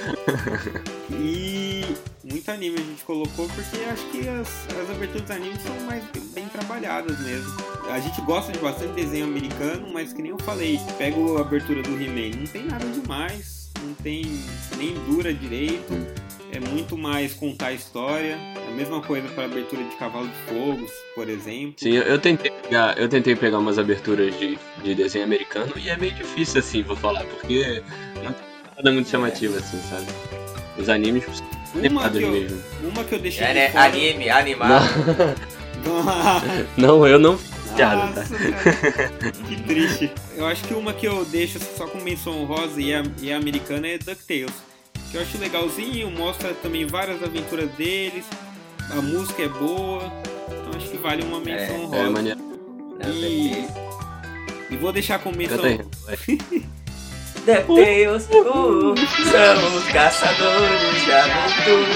[1.12, 1.84] E
[2.24, 6.04] muito anime a gente colocou, porque acho que as, as aberturas dos animes são mais
[6.34, 7.54] bem trabalhadas mesmo.
[7.90, 11.82] A gente gosta de bastante desenho americano, mas que nem eu falei, pego a abertura
[11.84, 14.24] do He-Man, não tem nada demais, não tem
[14.78, 15.94] nem dura direito.
[16.52, 18.38] É muito mais contar a história.
[18.68, 21.76] A mesma coisa para a abertura de Cavalo de Fogo, por exemplo.
[21.78, 25.98] Sim, eu, tentei pegar, eu tentei pegar umas aberturas de, de desenho americano e é
[25.98, 27.84] meio difícil assim, vou falar, porque
[28.24, 28.34] não
[28.78, 30.06] nada muito chamativo assim, sabe?
[30.78, 31.34] Os animes são
[31.74, 32.64] Uma animados que eu, mesmo.
[32.84, 33.70] uma que eu deixei É, de né?
[33.70, 33.84] fora...
[33.86, 34.86] Anime, animado.
[36.78, 38.22] Não, eu não fiz piada, tá?
[38.22, 40.12] Nossa, cara, que triste.
[40.36, 43.38] Eu acho que uma que eu deixo só com menção honrosa e a, e a
[43.38, 44.54] americana é DuckTales.
[45.12, 48.26] Que eu acho legalzinho, mostra também várias aventuras deles,
[48.90, 50.12] a música é boa,
[50.48, 52.10] então acho que vale uma menção É, É, honrosa.
[52.10, 52.40] maneiro.
[52.40, 53.70] Não, E- DuckTales.
[54.72, 55.58] e vou deixar com menção
[57.46, 58.06] Canta aí.
[58.06, 58.16] vai.
[58.16, 58.96] DuckTales, uh,
[59.32, 61.94] são os caçadores de aventura.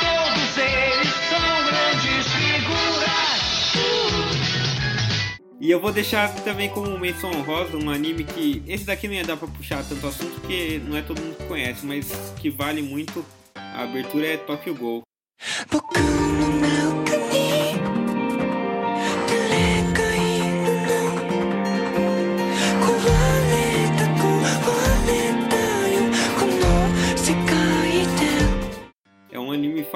[0.00, 3.24] Todos eles são grandes figuras.
[5.60, 8.62] E eu vou deixar também como menção honrosa um anime que.
[8.66, 11.44] Esse daqui não ia dar pra puxar tanto assunto porque não é todo mundo que
[11.44, 13.24] conhece, mas que vale muito.
[13.56, 15.02] A abertura é Tokyo Ghoul.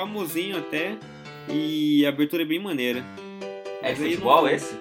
[0.02, 0.96] Famosinho até.
[1.48, 3.02] E a abertura é bem maneira.
[3.82, 4.76] É de futebol não- esse?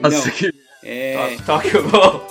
[0.00, 0.34] Nossa, Não.
[0.34, 0.52] que
[0.82, 1.36] É.
[1.38, 2.26] To- Tokyo Gol.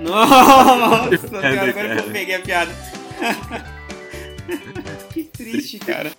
[0.00, 2.02] Nossa, senhora, agora que eu cara.
[2.12, 2.72] peguei a piada.
[5.12, 6.10] que triste, cara.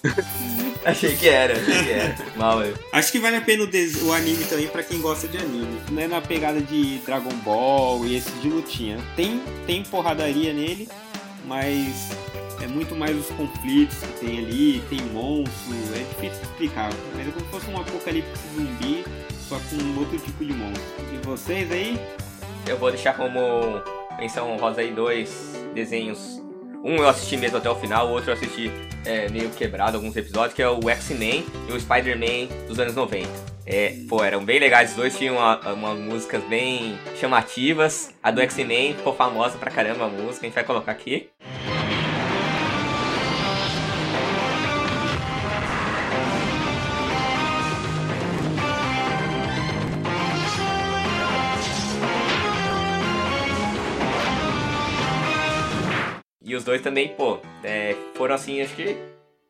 [0.86, 2.16] Achei que era, achei que era.
[2.36, 2.74] Mal eu.
[2.94, 5.80] Acho que vale a pena o, des- o anime também pra quem gosta de anime.
[5.92, 8.98] Não é na pegada de Dragon Ball e esse de lutinha.
[9.16, 10.88] Tem, tem porradaria nele,
[11.46, 12.10] mas
[12.70, 16.90] muito mais os conflitos que tem ali, tem monstro, é difícil de explicar.
[17.16, 19.04] Mas é como se fosse um apocalipse zumbi,
[19.48, 20.84] só com um outro tipo de monstro.
[21.14, 22.00] E vocês aí?
[22.68, 23.40] Eu vou deixar como
[24.18, 26.42] menção rosa aí dois desenhos
[26.84, 28.72] Um eu assisti mesmo até o final, o outro eu assisti
[29.06, 33.28] é, meio quebrado alguns episódios, que é o X-Men e o Spider-Man dos anos 90.
[33.66, 38.14] É, pô, eram bem legais os dois, tinham uma, uma músicas bem chamativas.
[38.24, 41.30] A do X-Men ficou famosa pra caramba a música, a gente vai colocar aqui.
[56.50, 58.98] E os dois também, pô, é, foram assim, acho que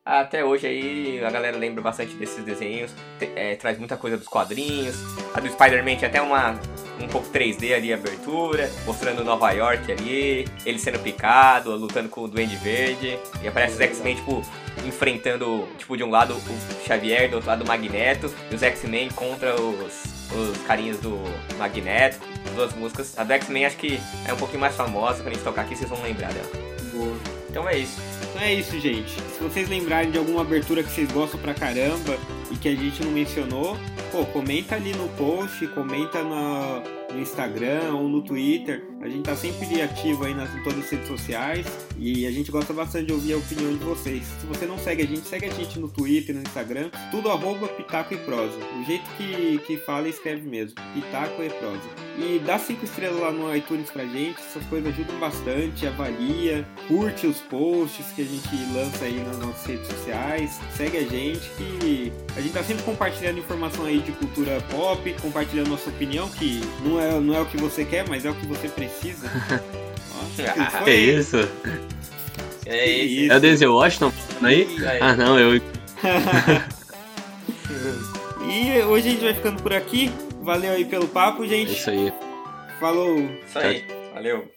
[0.05, 2.93] até hoje aí a galera lembra bastante desses desenhos.
[3.21, 4.97] É, traz muita coisa dos quadrinhos.
[5.33, 6.59] A do Spider-Man tinha até uma
[7.01, 12.23] um pouco 3D ali, a abertura, mostrando Nova York ali, ele sendo picado, lutando com
[12.23, 13.17] o Duende Verde.
[13.41, 14.43] E aparece os X-Men, tipo,
[14.85, 18.29] enfrentando, tipo, de um lado o Xavier, do outro lado o Magneto.
[18.51, 21.17] E os X-Men contra os, os carinhas do
[21.57, 22.19] Magneto.
[22.45, 23.17] As duas músicas.
[23.17, 23.97] A do X-Men acho que
[24.27, 26.78] é um pouquinho mais famosa, quando a gente tocar aqui vocês vão lembrar dela.
[26.99, 27.15] Boa.
[27.49, 28.01] Então é isso.
[28.29, 29.09] Então é isso, gente.
[29.09, 32.17] Se vocês lembrarem de alguma abertura que vocês gostam pra caramba
[32.51, 33.77] e que a gente não mencionou,
[34.11, 38.85] pô, comenta ali no post, comenta no, Instagram ou no Twitter.
[39.01, 41.65] A gente tá sempre ativo aí nas, em todas as redes sociais
[41.97, 44.23] e a gente gosta bastante de ouvir a opinião de vocês.
[44.39, 47.67] Se você não segue a gente, segue a gente no Twitter, no Instagram, tudo arroba
[47.67, 48.57] Pitaco e Prosa.
[48.57, 52.09] Do jeito que, que fala e escreve mesmo, Pitaco e Prosa.
[52.17, 57.25] E dá cinco estrelas lá no iTunes pra gente, essas coisas ajudam bastante, avalia, curte
[57.25, 62.11] os posts que a gente lança aí nas nossas redes sociais, segue a gente que
[62.39, 66.99] a gente tá sempre compartilhando informação aí de cultura pop, compartilhando nossa opinião, que não
[66.99, 69.27] é, não é o que você quer, mas é o que você precisa.
[70.39, 70.83] Nossa, que?
[70.85, 71.37] Que isso?
[72.65, 73.21] É Que isso.
[73.23, 73.33] isso?
[73.33, 74.67] É o Denzel Washington aí?
[74.85, 74.99] Aí.
[75.01, 75.61] Ah, não, eu.
[78.51, 80.11] E hoje a gente vai ficando por aqui.
[80.41, 81.73] Valeu aí pelo papo, É gente.
[81.73, 82.11] isso aí.
[82.79, 83.19] Falou!
[83.47, 83.85] Isso aí.
[84.13, 84.49] Valeu.